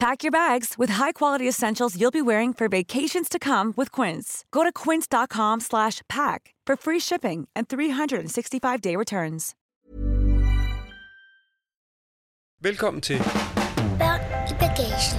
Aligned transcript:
Pack 0.00 0.22
your 0.22 0.30
bags 0.30 0.74
with 0.78 0.90
high-quality 0.90 1.48
essentials 1.48 1.96
you'll 2.00 2.12
be 2.12 2.22
wearing 2.22 2.52
for 2.54 2.68
vacations 2.68 3.28
to 3.28 3.38
come 3.38 3.74
with 3.76 3.90
Quince. 3.90 4.44
Go 4.52 4.62
to 4.62 4.70
quince.com 4.72 5.58
slash 5.60 6.02
pack 6.08 6.54
for 6.64 6.76
free 6.76 7.00
shipping 7.00 7.48
and 7.56 7.66
365-day 7.68 8.94
returns. 8.96 9.54
Velkommen 12.62 13.00
til, 13.02 13.18
Børn 13.98 14.20
i 14.50 14.54
bagagen. 14.60 15.18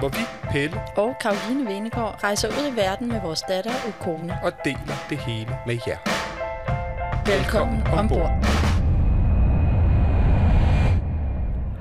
hvor 0.00 0.08
vi, 0.08 0.24
Pelle, 0.50 0.80
og 0.96 1.14
Karoline 1.20 1.66
Venegård 1.66 2.24
rejser 2.24 2.48
ud 2.48 2.72
i 2.72 2.76
verden 2.76 3.08
med 3.08 3.20
vores 3.20 3.42
datter 3.48 3.72
og 3.86 3.92
kone. 4.00 4.38
og 4.42 4.52
deler 4.64 5.06
det 5.10 5.18
hele 5.18 5.56
med 5.66 5.78
jer. 5.86 5.98
Velkommen 7.26 7.82
ombord. 7.86 8.30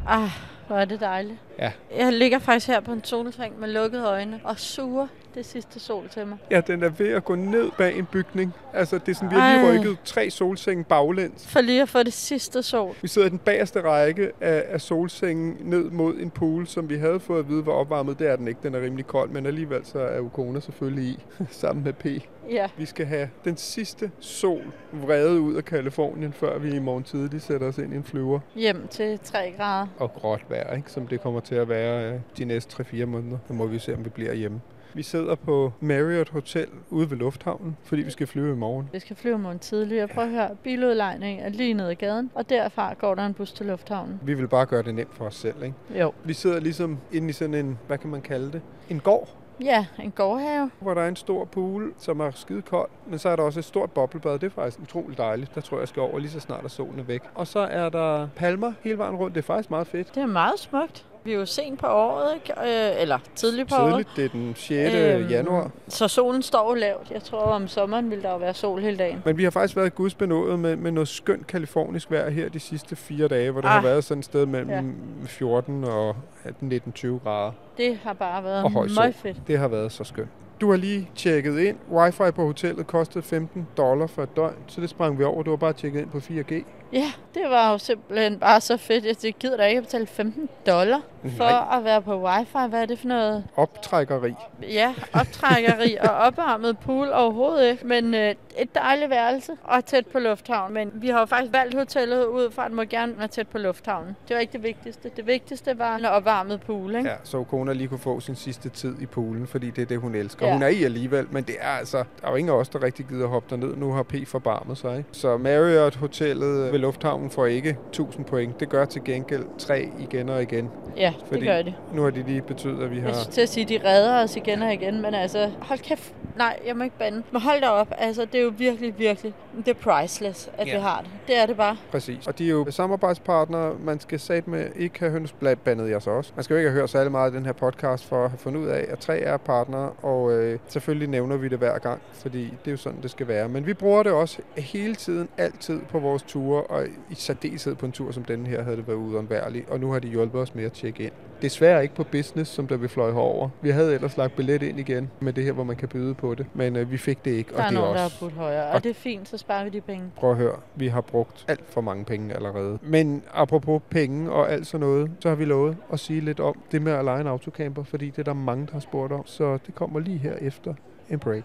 Ah, 0.07 0.29
hvor 0.67 0.75
er 0.75 0.85
det 0.85 0.99
dejligt. 0.99 1.37
Ja. 1.59 1.71
Jeg 1.97 2.13
ligger 2.13 2.39
faktisk 2.39 2.67
her 2.67 2.79
på 2.79 2.91
en 2.91 3.03
solseng 3.03 3.59
med 3.59 3.67
lukkede 3.67 4.05
øjne 4.05 4.39
og 4.43 4.59
suger 4.59 5.07
det 5.35 5.45
sidste 5.45 5.79
sol 5.79 6.09
til 6.09 6.27
mig. 6.27 6.37
Ja, 6.51 6.61
den 6.61 6.83
er 6.83 6.89
ved 6.89 7.09
at 7.09 7.25
gå 7.25 7.35
ned 7.35 7.71
bag 7.77 7.97
en 7.97 8.05
bygning. 8.05 8.53
Altså, 8.73 8.97
det 8.97 9.09
er 9.09 9.15
sådan, 9.15 9.29
vi 9.31 9.35
har 9.35 9.57
lige 9.57 9.79
rykket 9.79 9.97
tre 10.05 10.29
solsenge 10.29 10.83
baglæns. 10.83 11.47
For 11.47 11.61
lige 11.61 11.81
at 11.81 11.89
få 11.89 12.03
det 12.03 12.13
sidste 12.13 12.63
sol. 12.63 12.95
Vi 13.01 13.07
sidder 13.07 13.27
i 13.27 13.31
den 13.31 13.39
bagerste 13.39 13.81
række 13.81 14.31
af, 14.41 14.63
af 14.67 14.81
solsengen 14.81 15.57
ned 15.59 15.83
mod 15.83 16.15
en 16.15 16.29
pool, 16.29 16.67
som 16.67 16.89
vi 16.89 16.97
havde 16.97 17.19
fået 17.19 17.39
at 17.39 17.49
vide 17.49 17.65
var 17.65 17.73
opvarmet. 17.73 18.19
Det 18.19 18.27
er 18.27 18.35
den 18.35 18.47
ikke, 18.47 18.59
den 18.63 18.75
er 18.75 18.81
rimelig 18.81 19.07
kold, 19.07 19.29
men 19.29 19.45
alligevel 19.45 19.85
så 19.85 19.99
er 19.99 20.19
Ukona 20.19 20.59
selvfølgelig 20.59 21.09
i, 21.09 21.23
sammen 21.49 21.83
med 21.83 21.93
P. 21.93 22.05
Ja. 22.49 22.67
Vi 22.77 22.85
skal 22.85 23.05
have 23.05 23.29
den 23.45 23.57
sidste 23.57 24.11
sol 24.19 24.61
vredet 24.91 25.37
ud 25.37 25.55
af 25.55 25.65
Kalifornien, 25.65 26.33
før 26.33 26.57
vi 26.59 26.75
i 26.75 26.79
morgen 26.79 27.03
tidlig 27.03 27.41
sætter 27.41 27.67
os 27.67 27.77
ind 27.77 27.93
i 27.93 27.95
en 27.95 28.03
flyver. 28.03 28.39
Hjem 28.55 28.87
til 28.87 29.19
3 29.23 29.53
grader. 29.57 29.87
Og 29.99 30.13
gråt 30.13 30.45
vejr, 30.49 30.75
ikke? 30.75 30.91
som 30.91 31.07
det 31.07 31.21
kommer 31.21 31.39
til 31.39 31.55
at 31.55 31.69
være 31.69 32.13
øh, 32.13 32.19
de 32.37 32.45
næste 32.45 32.83
3-4 32.83 33.05
måneder. 33.05 33.37
Så 33.47 33.53
må 33.53 33.65
vi 33.65 33.79
se, 33.79 33.93
om 33.93 34.05
vi 34.05 34.09
bliver 34.09 34.33
hjemme. 34.33 34.61
Vi 34.95 35.03
sidder 35.03 35.35
på 35.35 35.73
Marriott 35.79 36.29
Hotel 36.29 36.67
ude 36.89 37.09
ved 37.09 37.17
lufthavnen, 37.17 37.77
fordi 37.83 38.01
vi 38.01 38.11
skal 38.11 38.27
flyve 38.27 38.51
i 38.53 38.55
morgen. 38.55 38.89
Vi 38.91 38.99
skal 38.99 39.15
flyve 39.15 39.37
morgen 39.37 39.59
tidligere. 39.59 40.07
Prøv 40.07 40.23
at 40.23 40.29
høre, 40.29 40.49
biludlejning 40.63 41.41
er 41.41 41.49
lige 41.49 41.73
nede 41.73 41.89
ad 41.89 41.95
gaden, 41.95 42.31
og 42.35 42.49
derfra 42.49 42.93
går 42.93 43.15
der 43.15 43.25
en 43.25 43.33
bus 43.33 43.51
til 43.53 43.65
lufthavnen. 43.65 44.19
Vi 44.23 44.33
vil 44.33 44.47
bare 44.47 44.65
gøre 44.65 44.83
det 44.83 44.95
nemt 44.95 45.15
for 45.15 45.25
os 45.25 45.35
selv. 45.35 45.63
Ikke? 45.63 45.75
Jo. 46.01 46.13
Vi 46.23 46.33
sidder 46.33 46.59
ligesom 46.59 46.97
inde 47.11 47.29
i 47.29 47.31
sådan 47.31 47.53
en, 47.53 47.77
hvad 47.87 47.97
kan 47.97 48.09
man 48.09 48.21
kalde 48.21 48.51
det? 48.51 48.61
En 48.89 48.99
gård, 48.99 49.29
Ja, 49.61 49.85
en 49.99 50.11
gårdhave. 50.11 50.71
hvor 50.79 50.93
der 50.93 51.01
er 51.01 51.07
en 51.07 51.15
stor 51.15 51.45
pool, 51.45 51.93
som 51.97 52.19
er 52.19 52.31
skide 52.31 52.61
kold. 52.61 52.89
Men 53.07 53.19
så 53.19 53.29
er 53.29 53.35
der 53.35 53.43
også 53.43 53.59
et 53.59 53.65
stort 53.65 53.91
boblebad. 53.91 54.33
Det 54.33 54.43
er 54.43 54.49
faktisk 54.49 54.79
utroligt 54.79 55.17
dejligt. 55.17 55.55
Der 55.55 55.61
tror 55.61 55.77
jeg, 55.77 55.81
jeg 55.81 55.87
skal 55.87 56.01
over 56.01 56.19
lige 56.19 56.31
så 56.31 56.39
snart, 56.39 56.65
at 56.65 56.71
solen 56.71 56.99
er 56.99 57.03
væk. 57.03 57.21
Og 57.35 57.47
så 57.47 57.59
er 57.59 57.89
der 57.89 58.27
palmer 58.35 58.73
hele 58.81 58.97
vejen 58.97 59.15
rundt. 59.15 59.35
Det 59.35 59.41
er 59.41 59.45
faktisk 59.45 59.69
meget 59.69 59.87
fedt. 59.87 60.15
Det 60.15 60.23
er 60.23 60.27
meget 60.27 60.59
smukt. 60.59 61.05
Vi 61.25 61.31
er 61.33 61.35
jo 61.35 61.45
sent 61.45 61.79
på 61.79 61.87
året, 61.87 62.35
ikke? 62.35 62.53
Øh, 62.61 63.01
eller 63.01 63.19
tidligt 63.35 63.69
på 63.69 63.75
året. 63.75 63.89
Tidligt, 63.91 64.09
det 64.15 64.25
er 64.25 64.29
den 64.29 64.53
6. 64.55 64.93
Øhm, 64.93 65.27
januar. 65.29 65.71
Så 65.87 66.07
solen 66.07 66.41
står 66.41 66.69
jo 66.69 66.75
lavt. 66.75 67.11
Jeg 67.11 67.23
tror, 67.23 67.39
om 67.39 67.67
sommeren 67.67 68.11
vil 68.11 68.23
der 68.23 68.31
jo 68.31 68.37
være 68.37 68.53
sol 68.53 68.81
hele 68.81 68.97
dagen. 68.97 69.21
Men 69.25 69.37
vi 69.37 69.43
har 69.43 69.51
faktisk 69.51 69.75
været 69.77 69.95
gudsbenået 69.95 70.59
med, 70.59 70.75
med 70.75 70.91
noget 70.91 71.07
skønt 71.07 71.47
kalifornisk 71.47 72.11
vejr 72.11 72.29
her 72.29 72.49
de 72.49 72.59
sidste 72.59 72.95
fire 72.95 73.27
dage, 73.27 73.51
hvor 73.51 73.61
det 73.61 73.67
Ah. 73.67 73.73
har 73.73 73.81
været 73.81 74.03
sådan 74.03 74.19
et 74.19 74.25
sted 74.25 74.45
mellem 74.45 74.69
Ja. 74.69 74.81
14 75.25 75.83
og 75.83 76.15
19-20 76.45 77.07
grader. 77.23 77.51
Det 77.77 77.99
har 78.03 78.13
bare 78.13 78.43
været 78.43 78.71
meget 78.95 79.15
fedt. 79.15 79.37
Det 79.47 79.57
har 79.59 79.67
været 79.67 79.91
så 79.91 80.03
skønt. 80.03 80.29
Du 80.61 80.69
har 80.69 80.77
lige 80.77 81.09
tjekket 81.15 81.59
ind. 81.59 81.77
Wi-Fi 81.91 82.31
på 82.31 82.45
hotellet 82.45 82.87
kostede 82.87 83.23
15 83.25 83.67
dollar 83.77 84.07
for 84.07 84.23
et 84.23 84.35
døgn, 84.35 84.55
så 84.67 84.81
det 84.81 84.89
sprang 84.89 85.19
vi 85.19 85.23
over. 85.23 85.43
Du 85.43 85.49
har 85.49 85.57
bare 85.57 85.73
tjekket 85.73 85.99
ind 86.01 86.09
på 86.09 86.17
4G. 86.19 86.63
Ja, 86.93 87.11
det 87.33 87.43
var 87.49 87.71
jo 87.71 87.77
simpelthen 87.77 88.39
bare 88.39 88.61
så 88.61 88.77
fedt. 88.77 89.23
Jeg 89.23 89.33
gider 89.33 89.57
da 89.57 89.63
ikke 89.65 89.77
at 89.77 89.83
betale 89.83 90.07
15 90.07 90.49
dollar 90.67 91.01
for 91.37 91.43
Nej. 91.49 91.77
at 91.77 91.83
være 91.83 92.01
på 92.01 92.25
wifi. 92.27 92.69
Hvad 92.69 92.81
er 92.81 92.85
det 92.85 92.99
for 92.99 93.07
noget? 93.07 93.43
Optrækkeri. 93.55 94.33
Ja, 94.61 94.93
optrækkeri 95.13 95.97
og 96.09 96.09
opvarmet 96.09 96.77
pool 96.79 97.09
overhovedet 97.13 97.71
ikke. 97.71 97.87
Men 97.87 98.13
øh, 98.13 98.35
et 98.57 98.75
dejligt 98.75 99.09
værelse 99.09 99.51
og 99.63 99.85
tæt 99.85 100.07
på 100.07 100.19
lufthavnen. 100.19 100.73
Men 100.73 100.91
vi 100.93 101.07
har 101.09 101.19
jo 101.19 101.25
faktisk 101.25 101.53
valgt 101.53 101.75
hotellet 101.75 102.25
ud 102.25 102.51
fra, 102.51 102.65
at 102.65 102.69
det 102.69 102.75
må 102.75 102.83
gerne 102.83 103.17
være 103.17 103.27
tæt 103.27 103.47
på 103.47 103.57
lufthavnen. 103.57 104.15
Det 104.27 104.33
var 104.33 104.39
ikke 104.39 104.53
det 104.53 104.63
vigtigste. 104.63 105.11
Det 105.15 105.27
vigtigste 105.27 105.79
var 105.79 105.95
en 105.95 106.05
opvarmet 106.05 106.61
pool, 106.61 106.95
ikke? 106.95 107.09
Ja, 107.09 107.15
så 107.23 107.43
kona 107.43 107.73
lige 107.73 107.87
kunne 107.87 107.99
få 107.99 108.19
sin 108.19 108.35
sidste 108.35 108.69
tid 108.69 109.01
i 109.01 109.05
poolen, 109.05 109.47
fordi 109.47 109.69
det 109.69 109.81
er 109.81 109.85
det, 109.85 109.99
hun 109.99 110.15
elsker. 110.15 110.47
Ja. 110.47 110.53
Hun 110.53 110.63
er 110.63 110.67
i 110.67 110.83
alligevel, 110.83 111.27
men 111.31 111.43
det 111.43 111.55
er 111.59 111.69
altså, 111.69 111.97
der 111.97 112.27
er 112.27 112.29
jo 112.29 112.35
ingen 112.35 112.53
af 112.53 112.57
os, 112.57 112.69
der 112.69 112.83
rigtig 112.83 113.05
gider 113.05 113.27
hoppe 113.27 113.49
derned. 113.49 113.75
Nu 113.75 113.91
har 113.93 114.03
P 114.03 114.13
forbarmet 114.27 114.77
sig. 114.77 114.97
Ikke? 114.97 115.09
Så 115.11 115.37
Marriott 115.37 115.95
Hotellet 115.95 116.71
ved 116.71 116.79
lufthavnen 116.79 117.22
får 117.29 117.45
ikke 117.45 117.77
1000 117.89 118.25
point. 118.25 118.59
Det 118.59 118.69
gør 118.69 118.85
til 118.85 119.03
gengæld 119.03 119.45
3 119.57 119.89
igen 119.99 120.29
og 120.29 120.41
igen. 120.41 120.69
Ja, 120.97 121.13
det 121.19 121.27
Fordi 121.27 121.45
gør 121.45 121.61
det. 121.61 121.73
Nu 121.93 122.01
har 122.03 122.09
de 122.09 122.23
lige 122.27 122.41
betydet, 122.41 122.83
at 122.83 122.91
vi 122.91 122.95
Jeg 122.95 123.03
har... 123.05 123.13
skulle 123.13 123.33
til 123.33 123.41
at 123.41 123.49
sige, 123.49 123.63
at 123.75 123.81
de 123.83 123.89
redder 123.89 124.23
os 124.23 124.35
igen 124.35 124.61
og 124.61 124.73
igen, 124.73 125.01
men 125.01 125.13
altså, 125.13 125.51
hold 125.61 125.79
kæft. 125.79 126.13
Nej, 126.37 126.59
jeg 126.67 126.75
må 126.77 126.83
ikke 126.83 126.97
bande. 126.97 127.23
Men 127.31 127.41
hold 127.41 127.61
da 127.61 127.67
op, 127.69 127.87
altså, 127.97 128.25
det 128.25 128.35
er 128.39 128.43
jo 128.43 128.53
virkelig, 128.57 128.93
virkelig, 128.99 129.33
det 129.65 129.67
er 129.67 129.73
priceless, 129.73 130.49
at 130.57 130.67
Ja. 130.67 130.75
vi 130.75 130.81
har 130.81 131.01
det. 131.01 131.09
Det 131.27 131.37
er 131.37 131.45
det 131.45 131.57
bare. 131.57 131.77
Præcis. 131.91 132.27
Og 132.27 132.39
de 132.39 132.45
er 132.45 132.49
jo 132.51 132.71
samarbejdspartnere. 132.71 133.75
Man 133.79 133.99
skal 133.99 134.19
sat 134.19 134.47
med 134.47 134.65
ikke 134.75 134.99
have 134.99 135.11
høns 135.11 135.31
blandt 135.31 135.63
bandet 135.63 135.89
jeg 135.89 136.01
så 136.01 136.09
også. 136.11 136.31
Man 136.35 136.43
skal 136.43 136.53
jo 136.53 136.57
ikke 136.57 136.69
have 136.69 136.79
hørt 136.79 136.89
særlig 136.89 137.11
meget 137.11 137.25
af 137.25 137.31
den 137.31 137.45
her 137.45 137.53
podcast 137.53 138.05
for 138.05 138.23
at 138.23 138.29
have 138.29 138.37
fundet 138.37 138.61
ud 138.61 138.67
af, 138.67 138.85
at 138.89 138.99
tre 138.99 139.19
er 139.19 139.37
partnere, 139.37 139.89
og 140.01 140.31
øh, 140.33 140.59
selvfølgelig 140.67 141.07
nævner 141.09 141.37
vi 141.37 141.47
det 141.47 141.57
hver 141.57 141.77
gang, 141.79 142.01
fordi 142.13 142.43
det 142.43 142.67
er 142.67 142.71
jo 142.71 142.77
sådan, 142.77 143.01
det 143.01 143.11
skal 143.11 143.27
være. 143.27 143.49
Men 143.49 143.65
vi 143.65 143.73
bruger 143.73 144.03
det 144.03 144.11
også 144.11 144.37
hele 144.57 144.95
tiden, 144.95 145.29
altid 145.37 145.79
på 145.89 145.99
vores 145.99 146.23
ture, 146.23 146.63
og 146.63 146.85
i 147.17 147.21
særdeleshed 147.21 147.75
på 147.75 147.85
en 147.85 147.91
tur 147.91 148.11
som 148.11 148.23
denne 148.23 148.47
her 148.49 148.63
havde 148.63 148.77
det 148.77 148.87
været 148.87 148.97
uundværligt, 148.97 149.69
og 149.69 149.79
nu 149.79 149.91
har 149.91 149.99
de 149.99 150.07
hjulpet 150.07 150.41
os 150.41 150.55
med 150.55 150.63
at 150.63 150.71
tjekke 150.71 151.03
ind. 151.03 151.11
Desværre 151.41 151.83
ikke 151.83 151.95
på 151.95 152.03
business, 152.03 152.51
som 152.51 152.67
da 152.67 152.75
vi 152.75 152.87
fløj 152.87 153.11
herover. 153.11 153.49
Vi 153.61 153.69
havde 153.69 153.93
ellers 153.93 154.17
lagt 154.17 154.35
billet 154.35 154.63
ind 154.63 154.79
igen 154.79 155.09
med 155.19 155.33
det 155.33 155.43
her, 155.43 155.51
hvor 155.51 155.63
man 155.63 155.75
kan 155.75 155.87
byde 155.89 156.13
på 156.13 156.35
det, 156.35 156.45
men 156.53 156.75
øh, 156.75 156.91
vi 156.91 156.97
fik 156.97 157.25
det 157.25 157.31
ikke, 157.31 157.51
Der 157.53 157.57
er 157.59 157.63
og 157.65 157.71
det 157.71 157.77
er 157.77 157.81
nogen, 157.81 157.97
der 157.97 158.03
også... 158.03 158.15
har 158.19 158.25
budt 158.27 158.33
højere, 158.37 158.63
og 158.67 158.71
og- 158.71 158.83
det 158.83 158.89
er 158.89 158.93
fint, 158.93 159.27
så 159.29 159.37
sparer 159.37 159.63
vi 159.63 159.69
de 159.69 159.81
penge. 159.81 160.03
Prøv 160.15 160.31
at 160.31 160.37
høre, 160.37 160.55
vi 160.75 160.87
har 160.87 161.01
brugt 161.01 161.45
alt 161.47 161.63
for 161.69 161.81
mange 161.81 162.05
penge 162.05 162.33
allerede. 162.35 162.77
Men 162.81 163.23
apropos 163.33 163.81
penge 163.89 164.31
og 164.31 164.51
alt 164.51 164.67
sådan 164.67 164.87
noget, 164.87 165.11
så 165.19 165.29
har 165.29 165.35
vi 165.35 165.45
lovet 165.45 165.77
at 165.93 165.99
sige 165.99 166.21
lidt 166.21 166.39
om 166.39 166.55
det 166.71 166.81
med 166.81 166.91
at 166.91 167.05
lege 167.05 167.21
en 167.21 167.27
autocamper, 167.27 167.83
fordi 167.83 168.05
det 168.09 168.19
er 168.19 168.23
der 168.23 168.33
mange, 168.33 168.65
der 168.65 168.73
har 168.73 168.79
spurgt 168.79 169.13
om. 169.13 169.25
Så 169.25 169.57
det 169.65 169.75
kommer 169.75 169.99
lige 169.99 170.17
her 170.17 170.33
efter 170.41 170.73
en 171.09 171.19
break. 171.19 171.43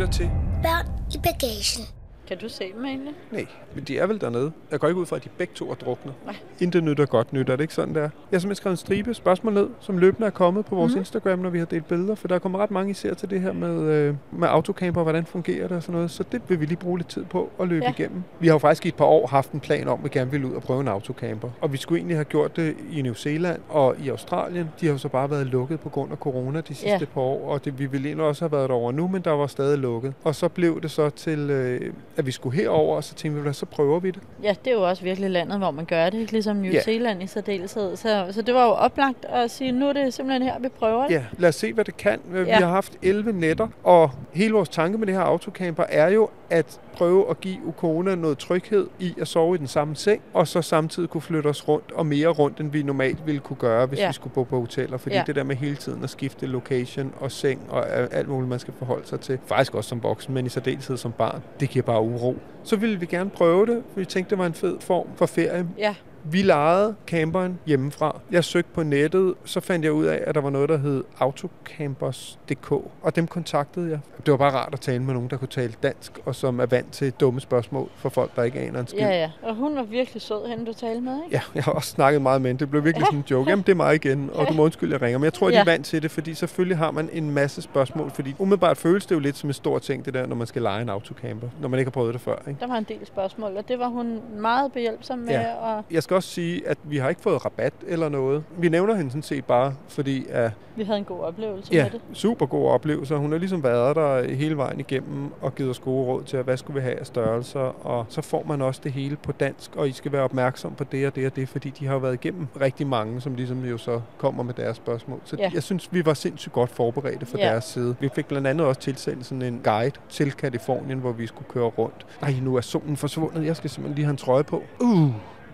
Lytter 0.00 0.12
til 0.12 0.30
Børn 0.62 0.86
i 1.14 1.18
bagagen. 1.18 1.99
Kan 2.30 2.38
du 2.38 2.48
se 2.48 2.72
dem 2.76 2.84
egentlig? 2.84 3.14
Nej, 3.32 3.46
men 3.74 3.84
de 3.84 3.98
er 3.98 4.06
vel 4.06 4.20
dernede. 4.20 4.52
Jeg 4.70 4.80
går 4.80 4.88
ikke 4.88 5.00
ud 5.00 5.06
fra, 5.06 5.16
at 5.16 5.24
de 5.24 5.28
begge 5.38 5.52
to 5.54 5.70
er 5.70 5.74
drukne. 5.74 6.12
Nej. 6.26 6.36
Intet 6.60 6.84
nyt 6.84 7.00
er 7.00 7.06
godt 7.06 7.32
nyt, 7.32 7.48
er 7.50 7.56
det 7.56 7.60
ikke 7.64 7.74
sådan 7.74 7.94
der? 7.94 8.00
Jeg 8.00 8.10
har 8.30 8.38
simpelthen 8.38 8.54
skrevet 8.56 8.72
en 8.72 8.76
stribe 8.76 9.14
spørgsmål 9.14 9.52
ned, 9.54 9.68
som 9.80 9.98
løbende 9.98 10.26
er 10.26 10.30
kommet 10.30 10.64
på 10.66 10.74
vores 10.74 10.92
mm. 10.92 10.98
Instagram, 10.98 11.38
når 11.38 11.50
vi 11.50 11.58
har 11.58 11.66
delt 11.66 11.88
billeder, 11.88 12.14
for 12.14 12.28
der 12.28 12.38
kommer 12.38 12.58
ret 12.58 12.70
mange 12.70 12.90
især 12.90 13.14
til 13.14 13.30
det 13.30 13.40
her 13.40 13.52
med, 13.52 13.80
øh, 13.82 14.14
med 14.32 14.48
autocamper, 14.48 15.02
hvordan 15.02 15.24
fungerer 15.26 15.68
det 15.68 15.76
og 15.76 15.82
sådan 15.82 15.94
noget, 15.94 16.10
så 16.10 16.24
det 16.32 16.42
vil 16.48 16.60
vi 16.60 16.66
lige 16.66 16.76
bruge 16.76 16.98
lidt 16.98 17.08
tid 17.08 17.24
på 17.24 17.50
at 17.60 17.68
løbe 17.68 17.84
Ja. 17.84 17.90
igennem. 17.90 18.22
Vi 18.40 18.46
har 18.46 18.54
jo 18.54 18.58
faktisk 18.58 18.84
i 18.86 18.88
et 18.88 18.94
par 18.94 19.04
år 19.04 19.26
haft 19.26 19.50
en 19.52 19.60
plan 19.60 19.88
om, 19.88 19.98
at 19.98 20.04
vi 20.04 20.08
gerne 20.18 20.30
ville 20.30 20.46
ud 20.46 20.52
og 20.54 20.62
prøve 20.62 20.80
en 20.80 20.88
autocamper, 20.88 21.48
og 21.60 21.72
vi 21.72 21.76
skulle 21.76 21.98
egentlig 21.98 22.16
have 22.16 22.24
gjort 22.24 22.56
det 22.56 22.76
i 22.92 23.02
New 23.02 23.14
Zealand 23.14 23.60
og 23.68 23.96
i 24.04 24.08
Australien. 24.08 24.70
De 24.80 24.86
har 24.86 24.92
jo 24.92 24.98
så 24.98 25.08
bare 25.08 25.30
været 25.30 25.46
lukket 25.46 25.80
på 25.80 25.88
grund 25.88 26.12
af 26.12 26.18
corona 26.18 26.60
de 26.60 26.74
sidste 26.74 26.88
Ja. 27.00 27.04
par 27.14 27.20
år, 27.20 27.48
og 27.52 27.64
det, 27.64 27.78
vi 27.78 27.86
ville 27.86 28.08
egentlig 28.08 28.26
også 28.26 28.44
have 28.44 28.52
været 28.52 28.70
over 28.70 28.92
nu, 28.92 29.08
men 29.08 29.22
der 29.22 29.30
var 29.30 29.46
stadig 29.46 29.78
lukket. 29.78 30.14
Og 30.24 30.34
så 30.34 30.48
blev 30.48 30.80
det 30.80 30.90
så 30.90 31.10
til, 31.10 31.50
øh, 31.50 31.92
at 32.20 32.26
vi 32.26 32.30
skulle 32.32 32.56
herover, 32.56 32.96
og 32.96 33.04
så 33.04 33.14
tænkte 33.14 33.42
vi, 33.42 33.52
så 33.52 33.66
prøver 33.66 34.00
vi 34.00 34.10
det. 34.10 34.20
Ja, 34.42 34.54
det 34.64 34.70
er 34.70 34.74
jo 34.74 34.88
også 34.88 35.02
virkelig 35.02 35.30
landet, 35.30 35.58
hvor 35.58 35.70
man 35.70 35.84
gør 35.84 36.10
det, 36.10 36.18
ikke? 36.18 36.32
ligesom 36.32 36.56
New 36.56 36.72
Ja. 36.72 36.82
Zealand 36.82 37.22
i 37.22 37.26
særdeleshed. 37.26 37.96
Så, 37.96 38.26
så 38.30 38.42
det 38.42 38.54
var 38.54 38.64
jo 38.64 38.70
oplagt 38.70 39.24
at 39.24 39.50
sige, 39.50 39.72
nu 39.72 39.88
er 39.88 39.92
det 39.92 40.14
simpelthen 40.14 40.42
her, 40.42 40.58
vi 40.58 40.68
prøver 40.68 41.06
det. 41.06 41.14
Ja, 41.14 41.24
lad 41.38 41.48
os 41.48 41.54
se, 41.54 41.72
hvad 41.72 41.84
det 41.84 41.96
kan. 41.96 42.20
Vi 42.24 42.38
Ja. 42.38 42.58
har 42.58 42.66
haft 42.68 42.92
11 43.02 43.32
nætter, 43.32 43.68
og 43.84 44.10
hele 44.32 44.52
vores 44.54 44.68
tanke 44.68 44.98
med 44.98 45.06
det 45.06 45.14
her 45.14 45.22
autocamper 45.22 45.84
er 45.88 46.08
jo 46.08 46.28
at 46.50 46.80
prøve 46.92 47.30
at 47.30 47.40
give 47.40 47.56
Ukona 47.66 48.14
noget 48.14 48.38
tryghed 48.38 48.86
i 48.98 49.14
at 49.20 49.28
sove 49.28 49.54
i 49.54 49.58
den 49.58 49.66
samme 49.66 49.96
seng, 49.96 50.22
og 50.34 50.48
så 50.48 50.62
samtidig 50.62 51.08
kunne 51.08 51.20
flytte 51.20 51.48
os 51.48 51.68
rundt, 51.68 51.92
og 51.92 52.06
mere 52.06 52.28
rundt, 52.28 52.60
end 52.60 52.70
vi 52.72 52.82
normalt 52.82 53.26
ville 53.26 53.40
kunne 53.40 53.56
gøre, 53.56 53.86
hvis 53.86 53.98
Ja. 53.98 54.06
vi 54.06 54.12
skulle 54.12 54.32
bo 54.34 54.42
på 54.42 54.60
hoteller. 54.60 54.96
Fordi 54.98 55.14
Ja. 55.14 55.22
det 55.26 55.34
der 55.36 55.42
med 55.44 55.56
hele 55.56 55.76
tiden 55.76 56.04
at 56.04 56.10
skifte 56.10 56.46
location 56.46 57.12
og 57.20 57.32
seng 57.32 57.60
og 57.68 57.88
alt 58.12 58.28
muligt, 58.28 58.48
man 58.48 58.58
skal 58.58 58.74
forholde 58.78 59.06
sig 59.08 59.20
til, 59.20 59.38
faktisk 59.46 59.74
også 59.74 59.88
som 59.88 60.02
voksen, 60.02 60.34
men 60.34 60.46
i 60.46 60.48
særdeleshed 60.48 60.96
som 60.96 61.12
barn, 61.12 61.42
det 61.60 61.68
giver 61.70 61.82
bare 61.82 62.00
uro. 62.14 62.36
Så 62.64 62.76
ville 62.76 63.00
vi 63.00 63.06
gerne 63.06 63.30
prøve 63.30 63.66
det, 63.66 63.82
for 63.92 64.00
vi 64.00 64.04
tænkte, 64.04 64.30
det 64.30 64.38
var 64.38 64.46
en 64.46 64.54
fed 64.54 64.76
form 64.80 65.06
for 65.16 65.26
ferie. 65.26 65.66
Ja, 65.78 65.94
Vi 66.24 66.42
lejede 66.42 66.94
camperen 67.06 67.58
hjemmefra. 67.66 68.20
Jeg 68.30 68.44
søgte 68.44 68.70
på 68.74 68.82
nettet, 68.82 69.34
så 69.44 69.60
fandt 69.60 69.84
jeg 69.84 69.92
ud 69.92 70.04
af, 70.04 70.22
at 70.26 70.34
der 70.34 70.40
var 70.40 70.50
noget, 70.50 70.68
der 70.68 70.76
hed 70.76 71.04
autocampers.dk, 71.18 72.70
og 73.02 73.16
dem 73.16 73.26
kontaktede 73.26 73.90
jeg. 73.90 73.98
Det 74.26 74.30
var 74.32 74.38
bare 74.38 74.50
rart 74.52 74.68
at 74.72 74.80
tale 74.80 75.02
med 75.02 75.14
nogen, 75.14 75.30
der 75.30 75.36
kunne 75.36 75.48
tale 75.48 75.72
dansk, 75.82 76.18
og 76.26 76.34
som 76.34 76.60
er 76.60 76.66
vant 76.66 76.92
til 76.92 77.12
dumme 77.12 77.40
spørgsmål 77.40 77.88
for 77.96 78.08
folk, 78.08 78.36
der 78.36 78.42
ikke 78.42 78.60
aner 78.60 78.80
en 78.80 78.86
skid. 78.86 78.98
Ja, 78.98 79.08
ja. 79.20 79.30
Og 79.42 79.54
hun 79.54 79.76
var 79.76 79.82
virkelig 79.82 80.22
sød, 80.22 80.48
hende 80.48 80.66
du 80.66 80.72
talte 80.72 81.00
med, 81.00 81.12
ikke? 81.24 81.36
Ja, 81.36 81.40
jeg 81.54 81.64
har 81.64 81.72
også 81.72 81.90
snakket 81.90 82.22
meget 82.22 82.42
med 82.42 82.50
hende. 82.50 82.60
Det 82.60 82.70
blev 82.70 82.84
virkelig 82.84 83.06
sådan 83.06 83.18
en 83.18 83.24
joke. 83.30 83.50
Jamen, 83.50 83.62
det 83.66 83.72
er 83.72 83.76
mig 83.76 83.94
igen, 83.94 84.30
og 84.34 84.48
du 84.48 84.52
må 84.52 84.62
undskylde, 84.64 84.92
jeg 84.92 85.02
ringer. 85.02 85.18
Men 85.18 85.24
jeg 85.24 85.32
tror, 85.32 85.46
at 85.46 85.52
de 85.52 85.56
er 85.56 85.64
Ja. 85.66 85.72
vant 85.72 85.86
til 85.86 86.02
det, 86.02 86.10
fordi 86.10 86.34
selvfølgelig 86.34 86.76
har 86.78 86.90
man 86.90 87.08
en 87.12 87.30
masse 87.30 87.62
spørgsmål. 87.62 88.10
Fordi 88.10 88.34
umiddelbart 88.38 88.76
føles 88.76 89.06
det 89.06 89.14
jo 89.14 89.20
lidt 89.20 89.36
som 89.36 89.50
en 89.50 89.54
stor 89.54 89.78
ting, 89.78 90.04
det 90.04 90.14
der, 90.14 90.26
når 90.26 90.36
man 90.36 90.46
skal 90.46 90.62
lege 90.62 90.82
en 90.82 90.88
autocamper, 90.88 91.48
når 91.60 91.68
man 91.68 91.78
ikke 91.78 91.88
har 91.88 91.92
prøvet 91.92 92.14
det 92.14 92.20
før. 92.22 92.36
Ikke? 92.48 92.60
Der 92.60 92.66
var 92.66 92.76
en 92.76 92.84
del 92.88 93.06
spørgsmål, 93.06 93.56
og 93.56 93.68
det 93.68 93.78
var 93.78 93.88
hun 93.88 94.20
meget 94.38 94.72
behjælpsom 94.72 95.18
med. 95.18 95.28
Ja. 95.32 95.54
Og 95.54 95.84
Jeg 95.90 96.02
skal 96.10 96.14
også 96.16 96.28
sige, 96.28 96.68
at 96.68 96.78
vi 96.84 96.96
har 96.96 97.08
ikke 97.08 97.20
fået 97.20 97.44
rabat 97.44 97.72
eller 97.86 98.08
noget. 98.08 98.44
Vi 98.58 98.68
nævner 98.68 98.94
hende 98.94 99.10
sådan 99.10 99.22
set 99.22 99.44
bare, 99.44 99.74
fordi 99.88 100.26
at, 100.30 100.50
vi 100.76 100.84
havde 100.84 100.98
en 100.98 101.04
god 101.04 101.20
oplevelse 101.20 101.72
ja, 101.72 101.82
med 101.82 101.90
det. 101.90 102.00
super 102.12 102.46
god 102.46 102.68
oplevelse. 102.70 103.16
Hun 103.16 103.32
har 103.32 103.38
ligesom 103.38 103.62
været 103.62 103.96
der 103.96 104.34
hele 104.34 104.56
vejen 104.56 104.80
igennem 104.80 105.30
og 105.40 105.54
givet 105.54 105.70
os 105.70 105.78
gode 105.78 106.06
råd 106.06 106.22
til, 106.22 106.42
hvad 106.42 106.56
skulle 106.56 106.74
vi 106.74 106.84
have 106.84 107.00
af 107.00 107.06
størrelser. 107.06 107.86
Og 107.86 108.06
så 108.08 108.22
får 108.22 108.44
man 108.48 108.62
også 108.62 108.80
det 108.84 108.92
hele 108.92 109.16
på 109.16 109.32
dansk, 109.32 109.76
og 109.76 109.88
I 109.88 109.92
skal 109.92 110.12
være 110.12 110.22
opmærksom 110.22 110.74
på 110.74 110.84
det 110.84 111.06
og 111.06 111.14
det 111.16 111.26
og 111.26 111.36
det, 111.36 111.48
fordi 111.48 111.70
de 111.70 111.86
har 111.86 111.92
jo 111.92 111.98
været 111.98 112.14
igennem 112.14 112.46
rigtig 112.60 112.86
mange, 112.86 113.20
som 113.20 113.34
ligesom 113.34 113.64
jo 113.64 113.78
så 113.78 114.00
kommer 114.18 114.42
med 114.42 114.54
deres 114.54 114.76
spørgsmål. 114.76 115.20
Så 115.24 115.36
Ja. 115.36 115.50
jeg 115.54 115.62
synes, 115.62 115.88
vi 115.92 116.06
var 116.06 116.14
sindssygt 116.14 116.52
godt 116.52 116.70
forberedte 116.70 117.26
fra 117.26 117.38
Ja. 117.38 117.44
deres 117.46 117.64
side. 117.64 117.96
Vi 118.00 118.08
fik 118.14 118.26
blandt 118.26 118.46
andet 118.46 118.66
også 118.66 118.80
tilsendt 118.80 119.26
sådan 119.26 119.42
en 119.42 119.60
guide 119.64 119.92
til 120.08 120.32
Kalifornien, 120.32 120.98
hvor 120.98 121.12
vi 121.12 121.26
skulle 121.26 121.48
køre 121.48 121.64
rundt. 121.66 122.06
Ej, 122.22 122.34
nu 122.42 122.56
er 122.56 122.60
solen 122.60 122.96
forsvundet. 122.96 123.44
Jeg 123.46 123.56
skal 123.56 123.70
simpelthen 123.70 123.94
lige 123.94 124.04
have 124.04 124.10
en 124.10 124.16
trøje 124.16 124.44
på. 124.44 124.62
Uh, 124.80 125.08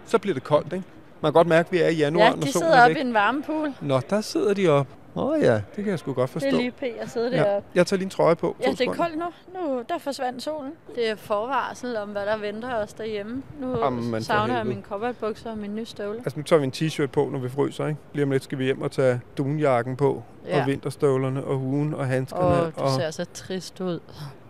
så 0.06 0.18
bliver 0.18 0.34
det 0.34 0.44
koldt, 0.44 0.72
ikke? 0.72 0.84
Man 1.20 1.32
kan 1.32 1.32
godt 1.32 1.48
mærke, 1.48 1.66
at 1.66 1.72
vi 1.72 1.78
er 1.78 1.88
i 1.88 1.94
januar, 1.94 2.24
Ja, 2.24 2.30
når 2.30 2.36
de 2.36 2.52
solen 2.52 2.64
sidder 2.64 2.76
er 2.76 2.82
oppe 2.84 2.94
væk. 2.94 3.04
i 3.04 3.06
en 3.06 3.14
varmepool. 3.14 3.72
Nå, 3.80 4.00
der 4.10 4.20
sidder 4.20 4.54
de 4.54 4.68
op. 4.68 4.86
Åh 5.18 5.24
oh, 5.30 5.40
ja, 5.40 5.54
det 5.54 5.62
kan 5.76 5.86
jeg 5.86 5.98
sgu 5.98 6.12
godt 6.12 6.30
forstå. 6.30 6.46
Det 6.46 6.54
er 6.54 6.58
lige 6.58 6.70
p 6.70 6.82
at 7.00 7.10
sidde 7.10 7.30
ja. 7.30 7.36
deroppe. 7.36 7.68
Jeg 7.74 7.86
tager 7.86 7.98
lige 7.98 8.04
en 8.06 8.10
trøje 8.10 8.36
på. 8.36 8.56
Ja, 8.64 8.70
det 8.70 8.80
er 8.80 8.92
koldt 8.92 9.18
nu. 9.18 9.24
Nu 9.54 9.82
der 9.88 9.98
forsvandt 9.98 10.42
solen. 10.42 10.72
Det 10.94 11.10
er 11.10 11.16
forvarsel 11.16 11.96
om, 11.96 12.08
hvad 12.08 12.26
der 12.26 12.36
venter 12.36 12.74
os 12.74 12.92
derhjemme. 12.92 13.42
Nu 13.60 13.78
Jamen, 13.84 14.22
savner 14.22 14.56
jeg 14.56 14.66
mine 14.66 14.82
cowboybukser 14.82 15.50
og 15.50 15.58
mine 15.58 15.74
nye 15.74 15.84
støvler. 15.84 16.20
Altså, 16.24 16.38
nu 16.38 16.42
tager 16.42 16.60
vi 16.60 16.64
en 16.64 16.72
t-shirt 16.76 17.06
på, 17.06 17.28
når 17.32 17.38
vi 17.38 17.48
fryser, 17.48 17.86
ikke? 17.86 18.00
Lige 18.12 18.22
om 18.24 18.30
lidt 18.30 18.44
skal 18.44 18.58
vi 18.58 18.64
hjem 18.64 18.82
og 18.82 18.90
tage 18.92 19.20
dunjakken 19.38 19.96
på, 19.96 20.22
ja. 20.46 20.56
Ja. 20.56 20.60
og 20.60 20.66
vinterstålerne, 20.66 21.44
og 21.44 21.56
huen, 21.56 21.94
og 21.94 22.06
handskerne. 22.06 22.62
Åh, 22.66 22.72
du 22.78 22.80
og... 22.80 22.90
ser 22.90 23.10
så 23.10 23.24
trist 23.34 23.80
ud. 23.80 24.00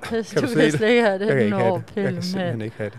Kan 0.03 0.17
du 0.17 0.19
du 0.23 0.25
se 0.25 0.35
kan 0.35 0.43
det? 0.59 0.73
slet 0.73 0.89
ikke 0.89 1.03
have 1.03 1.19
det. 1.19 1.27
Jeg 1.27 1.35
kan 1.35 1.45
ikke 1.45 1.57
have 1.57 1.71
Nå, 1.71 1.83
det. 1.95 2.03
Jeg 2.03 2.13
kan 2.13 2.23
simpelthen 2.23 2.61
ikke 2.61 2.77
have 2.77 2.91
det. 2.91 2.99